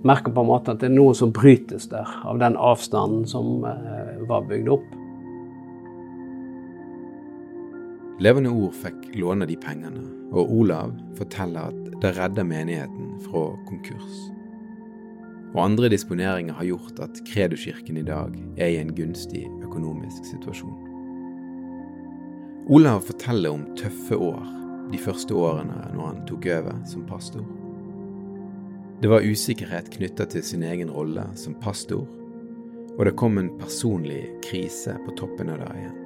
[0.04, 3.64] merker på en måte at det er noe som brytes der, av den avstanden som
[3.68, 4.92] eh, var bygd opp.
[8.24, 14.22] Levende Ord fikk låne de pengene, og Olav forteller at det redder menigheten fra konkurs.
[15.54, 20.78] Og andre disponeringer har gjort at Kredoskirken i dag er i en gunstig økonomisk situasjon.
[22.74, 24.40] Olav forteller om tøffe år
[24.94, 27.63] de første årene når han tok over som pastor.
[29.02, 32.06] Det var usikkerhet knytta til sin egen rolle som pastor,
[32.94, 36.00] og det kom en personlig krise på toppen av det igjen.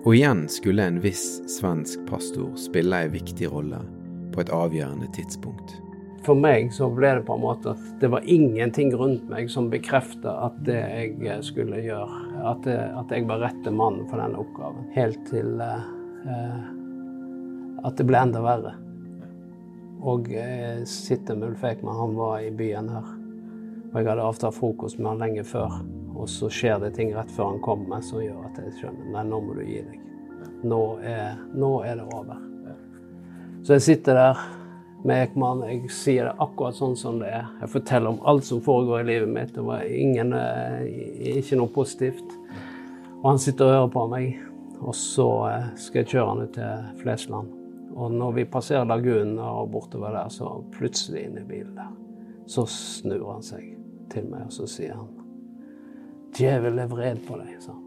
[0.00, 3.82] Og igjen skulle en viss svensk pastor spille en viktig rolle
[4.32, 5.76] på et avgjørende tidspunkt.
[6.24, 9.70] For meg så ble det på en måte at det var ingenting rundt meg som
[9.72, 10.80] bekrefta at det
[11.24, 14.88] jeg skulle gjøre, at, det, at jeg var rette mann for denne oppgaven.
[14.96, 16.68] Helt til eh,
[17.80, 18.74] at det ble enda verre.
[20.00, 23.08] Og jeg sitter med Ulf Ekman, han var i byen her.
[23.90, 25.80] Og jeg hadde avtalt frokost med han lenge før.
[26.16, 29.26] Og så skjer det ting rett før han kommer som gjør at jeg skjønner Nei,
[29.28, 30.00] nå må du gi deg.
[30.64, 32.40] Nå er, nå er det over.
[33.64, 34.42] Så jeg sitter der
[35.04, 35.64] med Ekman.
[35.68, 37.48] Jeg sier det akkurat sånn som det er.
[37.60, 39.54] Jeg forteller om alt som foregår i livet mitt.
[39.56, 42.36] Det var ingen, eh, ikke noe positivt.
[43.20, 44.44] Og han sitter og hører på meg.
[44.80, 47.59] Og så eh, skal jeg kjøre han ut til Flesland.
[48.00, 51.92] Og når vi passerer lagunen og bortover der, så plutselig inne i bilen der,
[52.48, 53.66] så snur han seg
[54.10, 55.10] til meg, og så sier han
[56.34, 57.86] Djevel er vred på deg, sa han.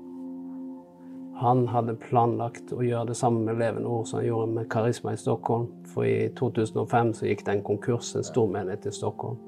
[1.39, 5.15] Han hadde planlagt å gjøre det samme med Levende Ord som han gjorde med Karisma
[5.15, 5.65] i Stockholm.
[5.89, 9.39] For i 2005 så gikk det en konkurs, en stor menighet i Stockholm.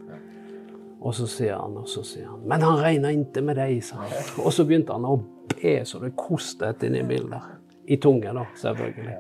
[1.06, 4.02] Og så sier han, og så sier han Men han regner ikke med deg, sa
[4.02, 4.16] han.
[4.42, 5.20] Og så begynte han å
[5.54, 7.52] be så det kostet inni bilen der.
[7.86, 9.20] I tunge, da, selvfølgelig.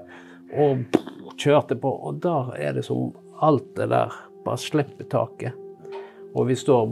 [0.65, 0.97] Og
[1.38, 4.13] kjørte på, og der er det som alt det der
[4.45, 5.62] bare slipper taket.
[6.36, 6.89] Og vi står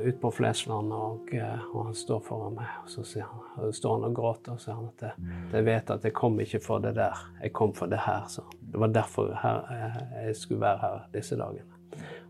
[0.00, 2.70] ute på Flesland, og, eh, og, han står foran meg.
[2.82, 6.06] Og så han, står han og gråter og sier han at jeg, jeg vet at
[6.08, 8.24] jeg kom ikke for det der, jeg kom for det her.
[8.32, 8.46] Så.
[8.72, 11.68] Det var derfor her, eh, jeg skulle være her disse dagene.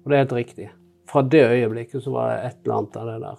[0.03, 0.71] Og det er helt riktig.
[1.13, 3.39] fra det øyeblikket så var det et eller annet av det der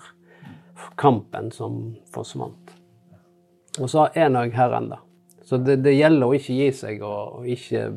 [0.95, 2.73] kampen som forsvant.
[3.79, 4.99] Og så er jeg her ennå.
[5.43, 7.89] Så det, det, gjelder å ikke gi seg og, og ikke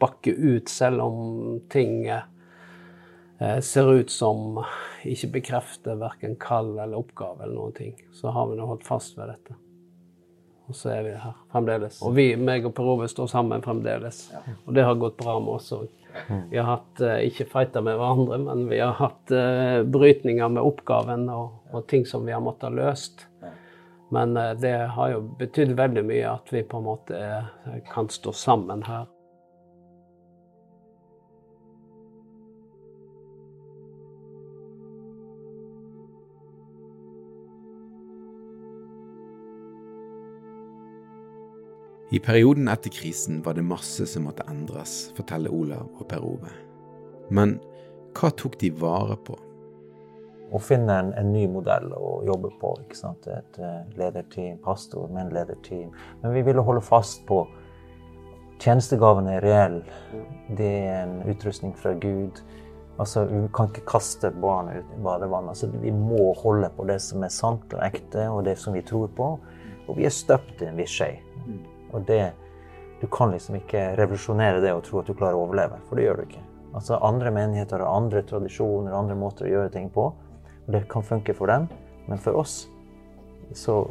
[0.00, 4.60] bakke ut selv om ting eh, ser ut som
[5.02, 7.94] ikke bekrefter verken kall eller oppgave eller noen ting.
[8.14, 9.58] Så har vi nå holdt fast ved dette.
[10.64, 11.98] Og så er vi her fremdeles.
[12.06, 14.30] Og vi, meg og Per Ove, står sammen fremdeles.
[14.64, 15.90] Og det har gått bra med oss òg.
[16.50, 20.62] Vi har hatt, eh, ikke fighta med hverandre, men vi har hatt eh, brytninger med
[20.62, 23.26] oppgaven og, og, ting som vi har måttet ha løst.
[24.12, 27.20] Men uh, det har jo betydd veldig mye at vi på en måte
[27.92, 29.08] kan stå sammen her.
[42.14, 46.52] I perioden etter krisen var det masse som måtte endres, forteller Olav og Per Ove.
[47.34, 47.56] Men
[48.14, 49.34] hva tok de vare på?
[50.52, 52.74] Å finne en, en ny modell å jobbe på.
[52.84, 53.26] ikke sant?
[53.32, 55.94] Et uh, lederteam, pastor med en lederteam.
[56.22, 57.44] Men vi ville holde fast på
[58.62, 59.80] tjenestegaven er reell.
[60.56, 62.42] Det er en utrustning fra Gud.
[62.98, 65.56] Altså, Vi kan ikke kaste barnet ut i badevannet.
[65.56, 68.84] Altså, vi må holde på det som er sant og ekte, og det som vi
[68.86, 69.34] tror på.
[69.88, 71.10] Og vi er støpt i en viss skje.
[71.94, 72.32] Og det,
[73.00, 76.06] du kan liksom ikke revolusjonere det og tro at du klarer å overleve, for det
[76.06, 76.44] gjør du ikke.
[76.74, 80.08] Altså Andre menigheter har andre tradisjoner, andre måter å gjøre ting på.
[80.66, 81.68] Og Det kan funke for dem,
[82.06, 82.64] men for oss
[83.52, 83.82] så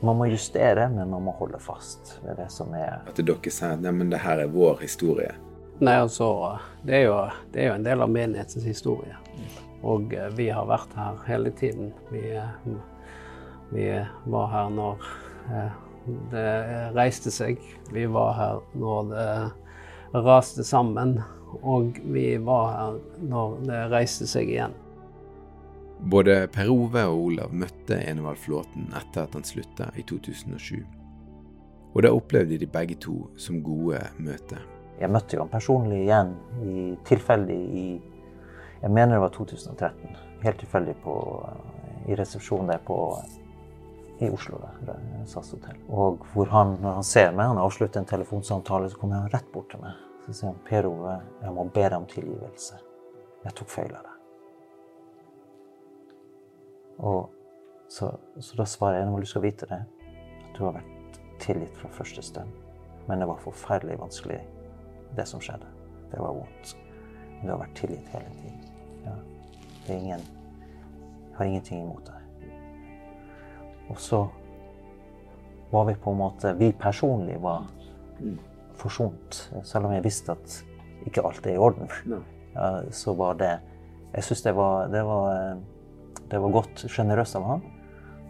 [0.00, 3.74] man må justere, men man må holde fast ved det som er At dere sier
[3.74, 5.32] at men det her er vår historie?
[5.78, 7.16] Nei, altså, det er, jo,
[7.54, 9.14] det er jo en del av menighetens historie.
[9.86, 11.92] Og eh, vi har vært her hele tiden.
[12.10, 12.22] Vi,
[13.70, 13.86] vi
[14.26, 15.06] var her når
[15.54, 15.76] eh,
[16.32, 16.48] det
[16.98, 17.62] reiste seg.
[17.94, 21.20] Vi var her når det raste sammen,
[21.62, 24.74] og vi var her når det reiste seg igjen.
[26.00, 30.84] Både Per Ove og Olav møtte Enevald Flåten etter at han slutta i 2007.
[31.94, 34.62] Og da opplevde de begge to som gode møter.
[35.00, 36.32] Jeg møtte jo han personlig igjen,
[36.62, 37.88] i tilfeldig i
[38.78, 40.16] Jeg mener det var 2013.
[40.44, 41.14] Helt tilfeldig på,
[42.06, 42.98] i resepsjonen der på
[44.20, 45.78] i Oslo, der, SAS hotell.
[45.88, 49.50] Og hvor han, når han ser meg, han avslutter en telefonsamtale, så kommer han rett
[49.54, 49.98] bort til meg.
[50.26, 52.78] Så sier han Per Ove, jeg må be deg om tilgivelse.
[53.44, 54.07] Jeg tok feil av deg.
[56.98, 57.30] Og
[57.88, 61.76] så, så da svarer jeg, når du skal vite det, at du har vært tilgitt
[61.78, 62.50] fra første stund.
[63.08, 64.40] Men det var forferdelig vanskelig,
[65.16, 65.70] det som skjedde.
[66.10, 66.74] Det var vondt.
[67.38, 68.60] Men du har vært tilgitt hele tiden.
[69.06, 69.14] Ja.
[69.86, 70.26] Det er ingen,
[71.30, 72.14] jeg har ingenting imot deg.
[73.88, 74.26] Og så
[75.70, 77.64] var vi på en måte Vi personlig var
[78.76, 79.40] forsont.
[79.64, 80.58] Selv om jeg visste at
[81.06, 81.88] ikke alt er i orden.
[82.54, 83.58] Ja, så var det
[84.14, 85.02] Jeg syns det, var, det,
[86.30, 87.64] det, var godt sjenerøst av han.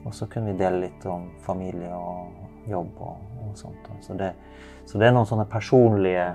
[0.06, 3.88] Og så kunne vi dele litt om familie og jobb og, og sånt.
[4.04, 4.32] Så det,
[4.86, 6.30] så det er noen sånne personlige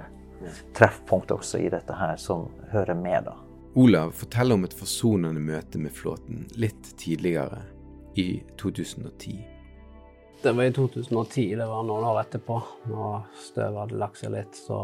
[0.76, 3.38] treffpunkt også i dette her som hører med, da.
[3.80, 7.64] Olav forteller om et forsonende møte med Flåten litt tidligere
[8.20, 9.40] i 2010.
[10.44, 12.60] Det var i 2010, det var noen år etterpå.
[12.92, 14.80] Når støvet hadde lagt seg litt, så,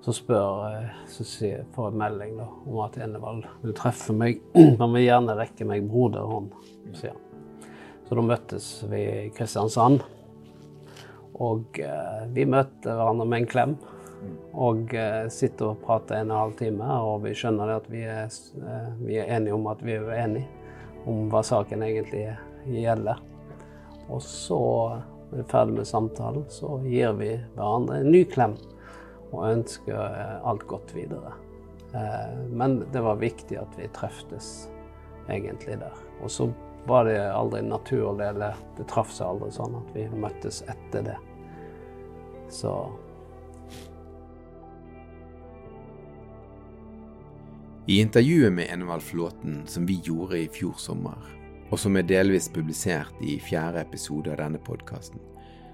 [0.00, 4.40] så spør så sier, får jeg melding da, om at Enevald vil treffe meg.
[4.80, 6.54] Han vil gjerne rekke meg broderhånd,
[6.96, 7.26] sier han.
[8.08, 10.00] Så da møttes vi i Kristiansand.
[11.40, 13.76] Og eh, vi møtte hverandre med en klem.
[14.58, 18.02] Og eh, sitter og prater en og en halv time, og vi skjønner at vi
[18.02, 20.48] er, eh, vi er enige om at vi er uenige
[21.08, 22.24] om hva saken egentlig
[22.66, 23.22] gjelder.
[24.10, 24.60] Og så,
[25.30, 28.58] når vi er ferdig med samtalen, så gir vi hverandre en ny klem
[29.30, 31.34] og ønsker eh, alt godt videre.
[31.94, 34.68] Eh, men det var viktig at vi treftes
[35.28, 36.02] egentlig der.
[36.22, 36.50] Og så
[36.86, 41.18] var det aldri naturlig, eller det traff seg aldri sånn at vi møttes etter det.
[42.50, 42.74] Så
[47.90, 51.16] I intervjuet med Envald Flåten som vi gjorde i fjor sommer,
[51.70, 55.18] og som er delvis publisert i fjerde episode av denne podkasten,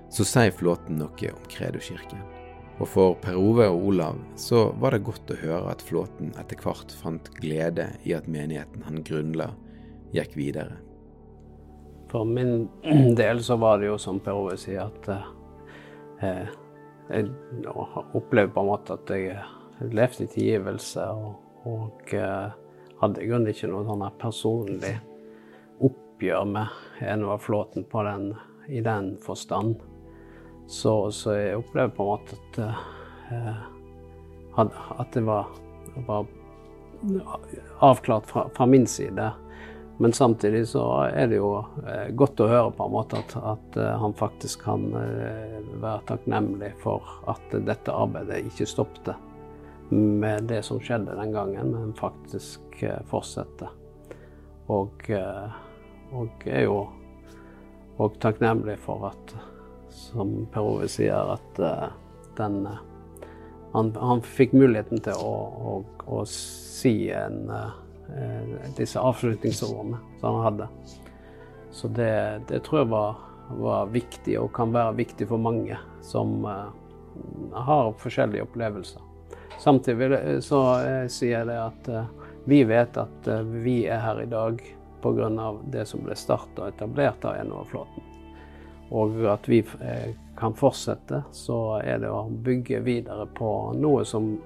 [0.08, 2.22] så sier Flåten noe om Kredokirken.
[2.76, 6.60] Og for Per Ove og Olav så var det godt å høre at Flåten etter
[6.60, 9.48] hvert fant glede i at menigheten han grunnla,
[10.12, 10.76] gikk videre.
[12.12, 12.68] For min
[13.20, 15.08] del så var det jo som Per Ove sier, at
[16.20, 16.52] eh,
[17.08, 17.32] jeg
[17.72, 19.40] opplevde på en måte at jeg
[19.96, 21.08] levde i tilgivelse.
[21.10, 22.50] og og eh,
[23.00, 24.94] hadde i grunnen ikke noe sånn personlig
[25.84, 28.30] oppgjør med Enova Flåten den,
[28.68, 29.82] i den forstand.
[30.66, 32.58] Så, så, jeg opplevde på en måte at,
[33.30, 35.46] uh, at det var,
[36.06, 36.26] var
[37.78, 39.30] avklart fra, fra, min side.
[39.98, 40.82] Men samtidig så
[41.14, 41.52] er det jo
[41.86, 46.74] eh, godt å høre på en måte at, at eh, han faktisk kan være takknemlig
[46.82, 49.14] for at dette arbeidet ikke stoppet
[49.88, 53.70] med det som skjedde den gangen, men faktisk fortsette.
[54.68, 55.08] Og,
[56.12, 56.80] og er jo
[58.02, 59.36] òg takknemlig for at,
[59.96, 61.88] som Per Ove sier, at uh,
[62.36, 62.66] den
[63.76, 65.72] han, han, fikk muligheten til å, å,
[66.06, 67.74] å si en, uh,
[68.78, 70.68] disse avslutningsordene som han hadde.
[71.76, 72.12] Så det,
[72.48, 73.20] det tror jeg var,
[73.58, 75.76] var, viktig, og kan være viktig for mange
[76.06, 76.72] som uh,
[77.52, 79.04] har forskjellige opplevelser.
[79.60, 81.92] Samtidig så uh, sier jeg det at
[82.46, 84.60] vi vet at vi er her i dag
[85.02, 85.54] pga.
[85.68, 88.15] det som ble starta og etablert av Enova-flåten.
[88.94, 89.62] Og at vi
[90.36, 94.36] kan fortsette, så er det å bygge videre på noe som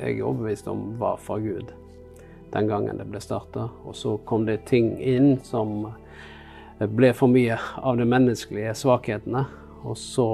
[0.00, 1.72] jeg er overbevist om var fra Gud
[2.54, 3.68] den gangen det ble starta.
[3.84, 5.88] Og så kom det ting inn som
[6.78, 9.42] ble for mye av de menneskelige svakhetene.
[9.84, 10.28] Og så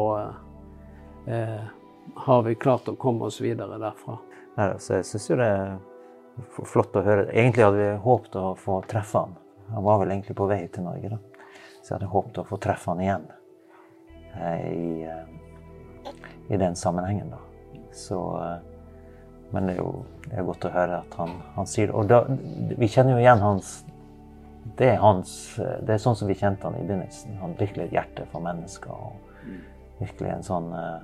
[1.26, 1.62] eh,
[2.26, 4.18] har vi klart å komme oss videre derfra.
[4.58, 7.28] Nei, altså, jeg syns jo det er flott å høre.
[7.32, 9.36] Egentlig hadde vi håpet å få treffe han.
[9.72, 11.46] Han var vel egentlig på vei til Norge, da.
[11.80, 13.39] Så jeg hadde håpet å få treffe han igjen eh,
[14.36, 16.12] i, eh,
[16.48, 17.40] i den sammenhengen, da.
[17.92, 18.58] Så eh,
[19.50, 19.92] men det er jo
[20.28, 21.94] det er godt å høre at han, han sier det.
[21.98, 22.20] Og da,
[22.78, 23.72] vi kjenner jo igjen hans
[24.78, 27.34] det, er hans det er sånn som vi kjente han i begynnelsen.
[27.40, 28.94] Han virkelig et hjerte for mennesker.
[28.94, 29.30] Og
[30.00, 31.02] virkelig en sånn uh,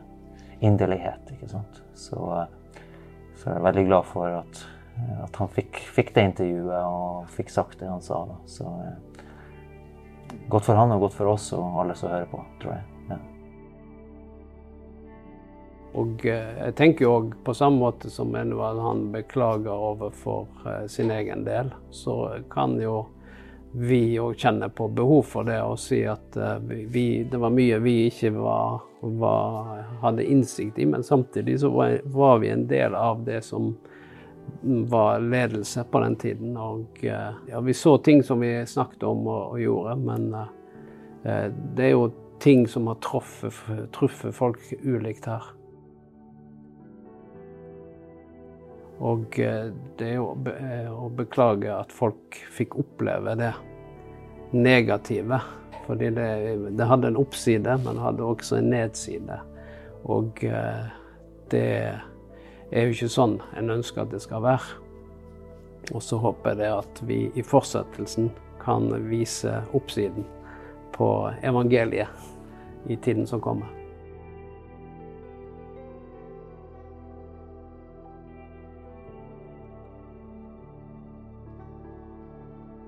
[0.65, 1.35] inderlighet.
[1.35, 1.83] ikke sant?
[1.99, 2.21] Så,
[3.37, 4.63] så jeg er veldig glad for at,
[5.27, 8.23] at han fikk, fikk, det intervjuet og fikk sagt det han sa.
[8.31, 8.39] da.
[8.49, 12.79] Så uh, godt for han og godt for oss og alle som hører på, tror
[12.79, 12.96] jeg.
[15.97, 21.45] Og eh, jeg tenker òg på samme måte som han beklager overfor eh, sin egen
[21.47, 23.07] del, så kan jo
[23.77, 26.59] vi òg kjenne på behov for det og si at eh,
[26.93, 29.73] vi, det var mye vi ikke var, var,
[30.05, 33.73] hadde innsikt i, men samtidig så var, var, vi en del av det som
[34.93, 36.57] var ledelse på den tiden.
[36.57, 40.29] Og ja, vi så ting som vi snakket om og, og gjorde, men
[41.77, 42.09] det er jo
[42.41, 45.53] ting som har truffet folk ulikt her.
[49.05, 49.69] Og eh,
[49.99, 53.53] det er jo eh, å beklage at folk fikk oppleve det
[54.57, 55.41] negative.
[55.87, 56.31] Fordi det,
[56.79, 59.39] det hadde en oppside, men hadde også en nedside.
[60.09, 60.87] Og eh,
[61.53, 61.69] det
[62.73, 64.83] er jo ikke sånn en ønsker at det skal være.
[65.95, 68.33] Og så håper jeg det at vi i fortsettelsen
[68.65, 70.27] kan vise oppsiden
[70.97, 71.11] på
[71.47, 73.76] evangeliet i tiden som kommer.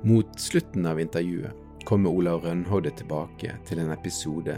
[0.08, 1.52] Mot slutten av intervjuet
[1.84, 4.54] kommer Olav Rønhovde tilbake til en episode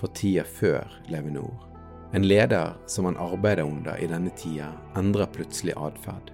[0.00, 1.52] for tida før Levenor.
[2.18, 6.32] En leder som han arbeider under i denne tida, endrer plutselig atferd.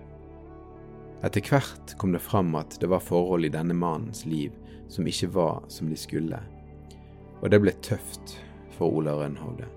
[1.28, 4.56] Etter hvert kom det fram at det var forhold i denne mannens liv
[4.88, 6.40] som ikke var som de skulle,
[7.42, 8.38] og det ble tøft
[8.78, 9.68] for Olav Rønhovde.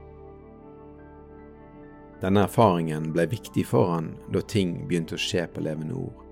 [2.24, 6.26] Denne erfaringen ble viktig for han da ting begynte å skje på levende ord,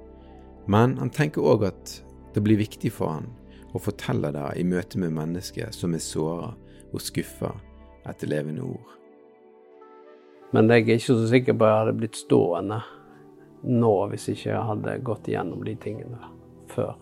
[0.72, 2.00] men han tenker òg at
[2.36, 3.30] det blir viktig for han
[3.76, 6.50] å fortelle det i møte med mennesker som er såra
[6.92, 7.54] og skuffa
[8.08, 8.92] etter levende ord.
[10.52, 12.82] Men jeg er ikke så sikker på at jeg hadde blitt stående
[13.66, 16.30] nå hvis ikke jeg hadde gått igjennom de tingene
[16.72, 16.94] før.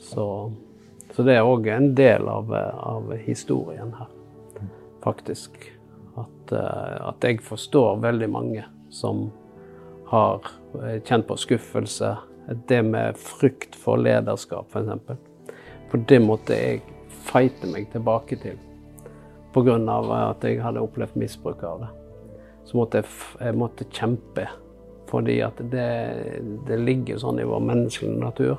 [0.00, 0.24] Så,
[1.12, 4.08] så det er òg en del av, av, historien her,
[5.04, 5.68] faktisk.
[6.16, 9.28] At, eh, at jeg forstår veldig mange som
[10.10, 10.48] har
[11.06, 12.16] kjent på skuffelse
[12.50, 15.52] det med frykt for lederskap, f.eks.
[15.90, 16.82] For, det måtte jeg
[17.26, 18.58] fighte meg tilbake til
[19.54, 19.76] pga.
[20.30, 21.90] at jeg hadde opplevd misbruk av det.
[22.64, 23.06] Så måtte jeg,
[23.40, 24.46] jeg måtte kjempe,
[25.10, 25.88] fordi at det,
[26.66, 28.58] det, ligger sånn i vår menneskelige natur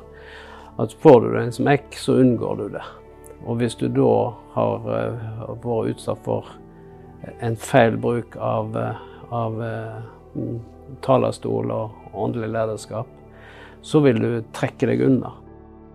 [0.80, 2.84] at får du det en smekk, så unngår du det.
[3.46, 6.48] Og hvis du da har uh, vært utsatt for
[7.44, 9.02] en feil bruk av, uh,
[9.36, 9.98] av uh,
[11.06, 13.21] talerstol og åndelig lederskap,
[13.82, 15.34] så vil du trekke deg unna.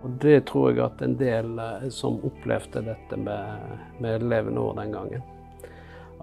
[0.05, 4.78] Og det tror jeg at en del eh, som opplevde dette med, med levende år
[4.78, 5.24] den gangen,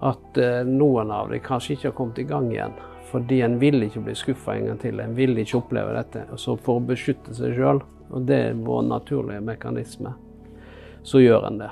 [0.04, 2.76] at eh, noen av dem kanskje ikke har kommet i gang igjen.
[3.10, 5.00] Fordi en vil ikke bli skuffa en gang til.
[5.00, 6.24] En vil ikke oppleve dette.
[6.40, 10.16] Så for å beskytte seg sjøl, og det er vår naturlige mekanisme,
[11.04, 11.70] så gjør en det.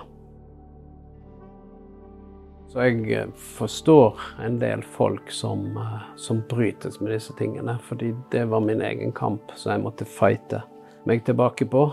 [2.72, 7.76] Så jeg eh, forstår en del folk som, eh, som brytes med disse tingene.
[7.84, 10.62] Fordi det var min egen kamp som jeg måtte fighte
[11.04, 11.84] meg tilbake på.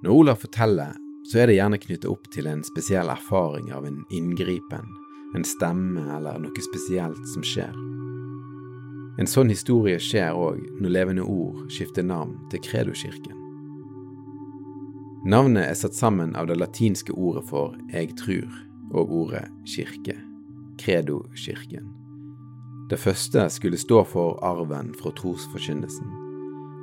[0.00, 0.96] Når Olav forteller,
[1.28, 4.88] så er det gjerne knyttet opp til en spesiell erfaring av en inngripen,
[5.36, 7.76] en stemme eller noe spesielt som skjer.
[9.20, 13.36] En sånn historie skjer òg når Levende Ord skifter navn til Kredokirken.
[15.28, 18.48] Navnet er satt sammen av det latinske ordet for jeg trur
[18.96, 20.16] og ordet kirke,
[20.80, 21.92] Kredo-kirken.
[22.88, 26.16] Det første skulle stå for arven fra trosforkynnelsen,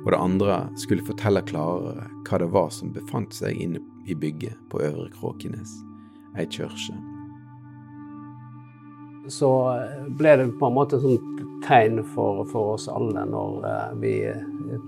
[0.06, 4.54] og det andre skulle fortelle klarere hva det var som befant seg inne i bygget
[4.70, 5.74] på Øvre Kråkenes,
[6.38, 7.17] ei kirke.
[9.28, 9.50] Så
[10.18, 14.12] ble det på en måte et tegn for, for oss alle når eh, vi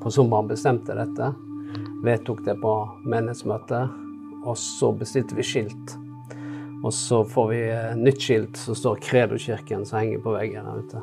[0.01, 1.33] på sommeren bestemte dette.
[2.05, 2.75] Vedtok det på
[3.05, 3.99] menighetsmøtet,
[4.45, 5.97] og så bestilte vi skilt.
[6.81, 10.85] Og så får vi eh, nytt skilt som står Kredo-kirken som henger på veggen der
[10.85, 11.03] ute.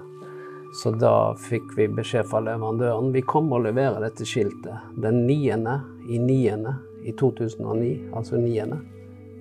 [0.81, 5.77] Så da fikk vi beskjed fra leverandøren vi kommer å levere dette skiltet den 9.
[6.09, 6.73] i 9.
[7.07, 8.67] i 2009, altså 9.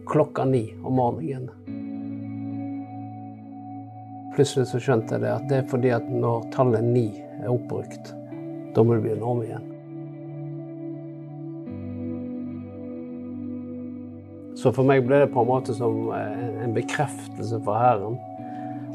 [0.07, 1.86] klokka ni om morgenen.
[4.37, 7.07] Plutselig så skjønte jeg det at det er fordi at når tallet ni
[7.41, 8.13] er oppbrukt,
[8.77, 9.73] da må du begynne om igjen.
[14.57, 18.17] Så for meg ble det på en måte som en bekreftelse fra Herren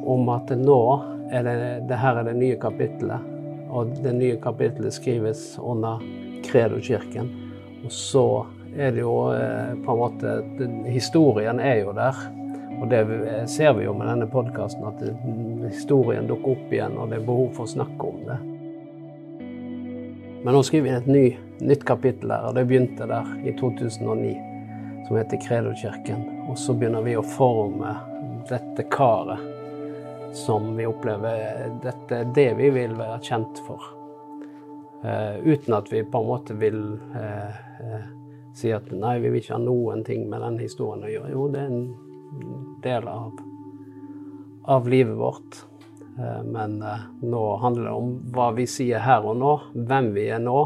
[0.10, 0.82] om at nå
[1.32, 1.56] er det,
[1.89, 3.30] det her er det nye kapittelet.
[3.72, 6.02] Og det nye kapittelet skrives under
[6.46, 7.30] Kredo-kirken.
[7.86, 8.26] Og så
[8.76, 10.36] er det jo eh, på en måte
[10.92, 12.20] Historien er jo der.
[12.82, 13.02] Og det
[13.50, 15.04] ser vi jo med denne podkasten, at
[15.70, 18.40] historien dukker opp igjen, og det er behov for å snakke om det.
[20.42, 21.26] Men nå skriver vi et ny,
[21.70, 24.34] nytt kapittel her, og det begynte der i 2009,
[25.06, 26.26] som heter Kredo-kirken.
[26.50, 27.94] Og så begynner vi å forme
[28.50, 29.46] dette karet
[30.34, 33.92] som vi opplever Dette er det vi vil være kjent for.
[35.06, 36.82] Uh, uten at vi på en måte vil
[37.14, 38.06] uh, uh,
[38.58, 41.32] si at nei, vi vil ikke ha noen ting med den historien å gjøre.
[41.34, 41.86] Jo, det er en
[42.84, 43.32] del av,
[44.64, 45.66] av livet vårt.
[46.46, 46.84] men
[47.22, 49.54] nå handler det om hva vi sier her og nå,
[49.88, 50.58] hvem vi er nå,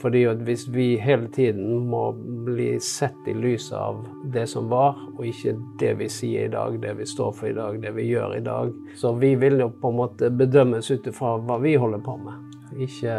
[0.00, 2.12] fordi hvis vi hele tiden må
[2.44, 6.76] bli sett i lys av det som var, og ikke det vi sier i dag,
[6.80, 9.70] det vi står for i dag, det vi gjør i dag Så vi vil jo
[9.70, 13.16] på en måte bedømmes ut ifra hva vi holder på med, ikke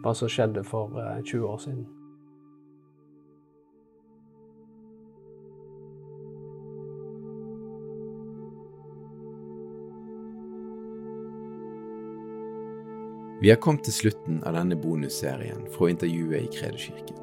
[0.00, 1.88] hva som skjedde for 20 eh, år siden.
[13.40, 17.16] Vi har kommet til slutten av denne bonusserien fra intervjuet i Kredokirken.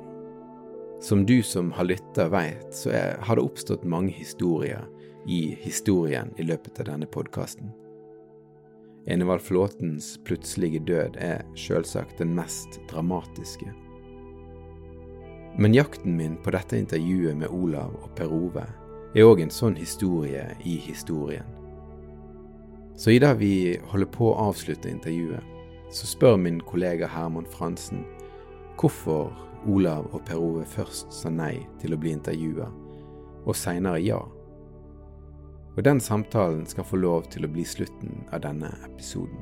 [1.01, 4.88] Som du som har lytta veit, så er, har det oppstått mange historier
[5.30, 7.70] i historien i løpet av denne podkasten.
[9.05, 13.70] Enevald Flåtens plutselige død er sjølsagt den mest dramatiske.
[15.61, 18.65] Men jakten min på dette intervjuet med Olav og Per Ove
[19.13, 21.45] er òg en sånn historie i historien.
[22.97, 25.53] Så i dag vi holder på å avslutte intervjuet,
[25.90, 28.04] så spør min kollega Herman Fransen
[28.78, 29.32] hvorfor
[29.68, 32.68] Olav og Per Ove først sa nei til å bli intervjua,
[33.48, 34.20] og seinere ja.
[35.78, 39.40] Og den samtalen skal få lov til å bli slutten av denne episoden.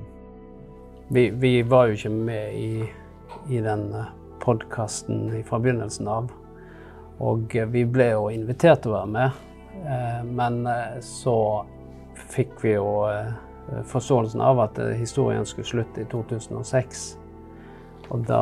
[1.14, 2.88] Vi, vi var jo ikke med i,
[3.54, 4.10] i den eh,
[4.42, 6.32] podkasten fra begynnelsen av.
[7.24, 9.44] Og eh, vi ble jo invitert til å være med,
[9.86, 10.64] eh, men
[11.06, 11.38] så
[12.34, 12.90] fikk vi jo
[13.86, 17.06] forståelsen av at eh, historien skulle slutte i 2006.
[18.14, 18.42] Og da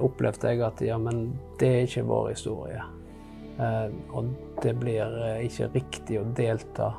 [0.00, 1.26] opplevde jeg at ja, men
[1.60, 2.84] det er ikke vår historie.
[3.60, 4.30] Eh, og
[4.62, 6.94] det blir ikke riktig å delta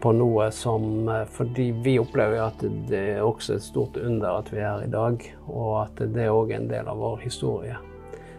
[0.00, 4.50] på noe som Fordi vi opplever jo at det er også et stort under at
[4.52, 7.78] vi er her i dag, og at det er en del av vår historie.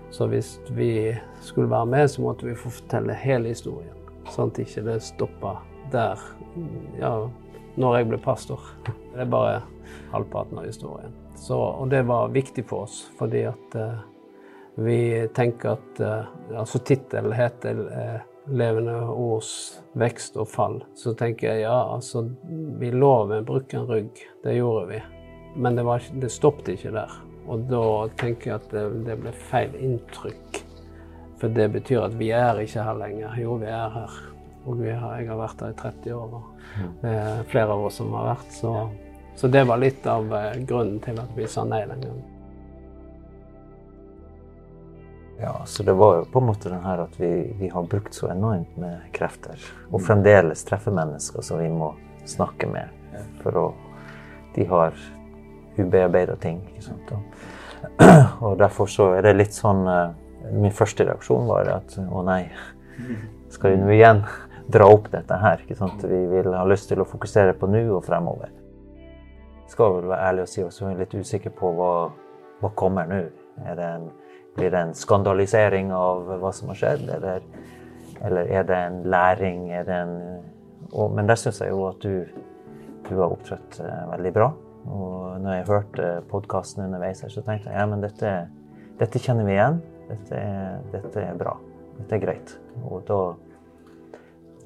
[0.10, 3.98] Så hvis vi skulle være med, så måtte vi få fortelle hele historien.
[4.32, 5.58] Sånn at ikke det stoppa
[5.92, 6.22] der.
[7.00, 7.12] Ja,
[7.78, 8.62] når jeg ble pastor.
[8.86, 9.62] Det er bare
[10.12, 11.14] halvparten av historien.
[11.38, 14.00] Så, og det var viktig for oss, fordi at uh,
[14.82, 18.18] vi tenker at uh, Altså tittelen heter uh,
[18.48, 20.80] 'Levende ords vekst og fall'.
[20.96, 22.30] Så tenker jeg ja, altså
[22.80, 24.22] Vi å bruke en rygg.
[24.44, 25.02] Det gjorde vi.
[25.56, 27.12] Men det, var, det stoppet ikke der.
[27.48, 30.62] Og da tenker jeg at det, det ble feil inntrykk.
[31.42, 33.36] For det betyr at vi er ikke her lenger.
[33.42, 34.16] Jo, vi er her.
[34.68, 36.40] Og har, jeg har vært her i 30 år.
[37.02, 38.50] Er flere av oss som har vært.
[38.54, 38.74] Så,
[39.36, 42.26] så det var litt av eh, grunnen til at vi sa nei den gangen.
[45.40, 48.14] Ja, så det var jo på en måte den her at vi, vi har brukt
[48.14, 49.62] så enormt med krefter.
[49.92, 51.92] Og fremdeles treffer mennesker som vi må
[52.26, 52.94] snakke med.
[53.44, 53.68] For å
[54.58, 54.96] De har
[55.78, 56.64] ubearbeida ting.
[56.72, 57.12] ikke sant?
[57.14, 58.00] Og,
[58.48, 60.08] og derfor så er det litt sånn eh,
[60.48, 62.48] Min første reaksjon var at å nei,
[63.52, 64.22] skal vi nå igjen
[64.72, 65.64] dra opp dette her?
[65.64, 66.04] ikke sant?
[66.04, 68.52] Vi vil ha lyst til å fokusere på nå og fremover.
[69.72, 71.92] Skal vel være ærlig og si er litt usikker på hva,
[72.62, 73.22] hva kommer nå.
[74.58, 77.44] Blir det en skandalisering av hva som har skjedd, eller,
[78.26, 79.68] eller er det en læring?
[79.86, 80.16] Det en,
[80.94, 82.24] og, men der syns jeg jo at du,
[83.10, 84.48] du har opptrådt eh, veldig bra.
[84.88, 88.34] Og når jeg hørte podkasten underveis, her, så tenkte jeg ja, men dette,
[89.00, 89.82] dette kjenner vi igjen.
[90.08, 91.58] Dette er, dette er, bra.
[91.98, 92.54] Dette er greit.
[92.88, 93.20] Og da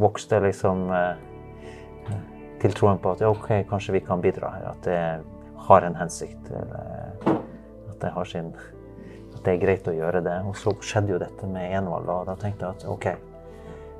[0.02, 2.18] vokste liksom eh,
[2.62, 4.70] til troen på at OK, kanskje vi kan bidra her.
[4.74, 5.00] At det
[5.68, 6.52] har en hensikt.
[6.52, 8.54] At det har sin
[9.42, 10.38] det er greit å gjøre det.
[10.46, 13.08] Og så skjedde jo dette med Envald, og da tenkte jeg at OK.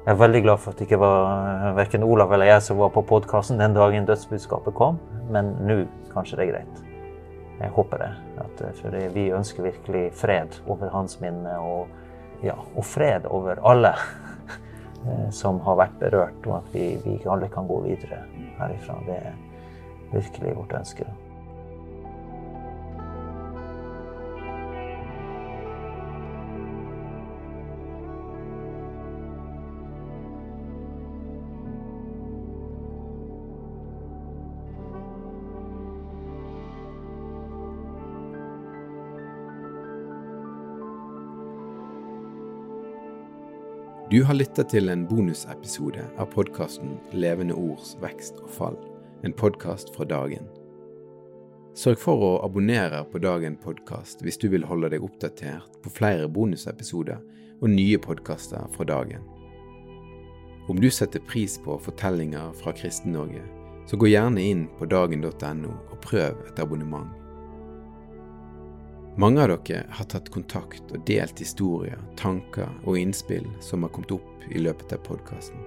[0.02, 2.90] Jeg er veldig glad for at det ikke var verken Olav eller jeg som var
[2.94, 4.98] på podkasten den dagen dødsbudskapet kom,
[5.30, 5.84] men nå
[6.14, 6.80] kanskje det er greit.
[7.62, 8.12] Jeg håper det.
[8.42, 11.92] At, for vi ønsker virkelig fred over hans minne, og,
[12.42, 13.94] ja, og fred over alle
[15.34, 18.22] som har vært berørt, og at vi, vi alle kan gå videre
[18.60, 19.00] herifra.
[19.08, 19.38] Det er
[20.12, 21.08] virkelig vårt ønske.
[44.12, 48.76] Du har lyttet til en bonusepisode av podkasten Levende ords vekst og fall,
[49.24, 50.50] en podkast fra Dagen.
[51.80, 56.28] Sørg for å abonnere på Dagen podkast hvis du vil holde deg oppdatert på flere
[56.28, 57.24] bonusepisoder
[57.62, 59.24] og nye podkaster fra Dagen.
[60.68, 63.48] Om du setter pris på fortellinger fra Kristen-Norge,
[63.88, 67.21] så gå gjerne inn på dagen.no og prøv et abonnement.
[69.16, 74.12] Mange av dere har tatt kontakt og delt historier, tanker og innspill som har kommet
[74.16, 75.60] opp i løpet av podkasten.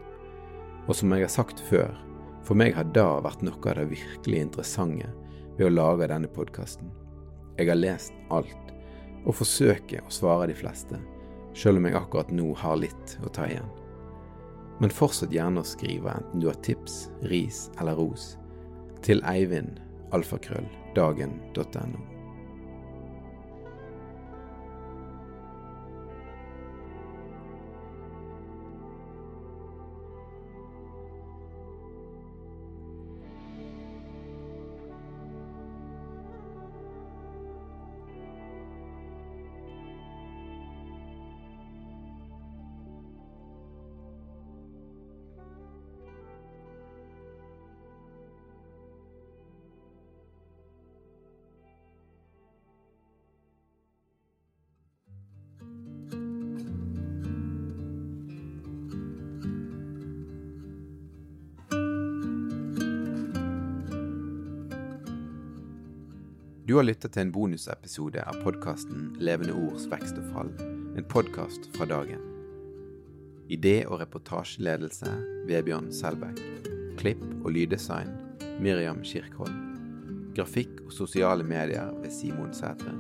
[0.88, 1.92] Og som jeg har sagt før,
[2.44, 5.10] for meg har da vært noe av det virkelig interessante
[5.58, 6.88] ved å lage denne podkasten.
[7.58, 8.72] Jeg har lest alt,
[9.28, 10.96] og forsøker å svare de fleste,
[11.52, 13.68] selv om jeg akkurat nå har litt å ta igjen.
[14.80, 18.38] Men fortsett gjerne å skrive enten du har tips, ris eller ros,
[19.04, 19.80] til eivind
[66.74, 70.48] Du har lyttet til en bonusepisode av podkasten Levende ords vekst og fall,
[70.98, 72.18] en podkast fra dagen.
[73.46, 75.12] Idé- og reportasjeledelse
[75.46, 76.40] Vebjørn Selbekk.
[76.98, 78.10] Klipp og lyddesign
[78.58, 79.54] Miriam Kirkholm.
[80.34, 82.96] Grafikk og sosiale medier ved Simon Sætre.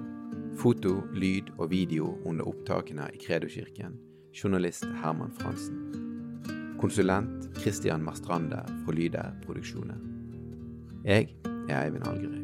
[0.54, 3.98] Foto, lyd og video under opptakene i Kredokirken.
[4.30, 6.78] Journalist Herman Fransen.
[6.78, 9.98] Konsulent Christian Mastrande fra Lyder Produksjoner.
[11.02, 11.34] Jeg
[11.66, 12.43] er Eivind Algerøy.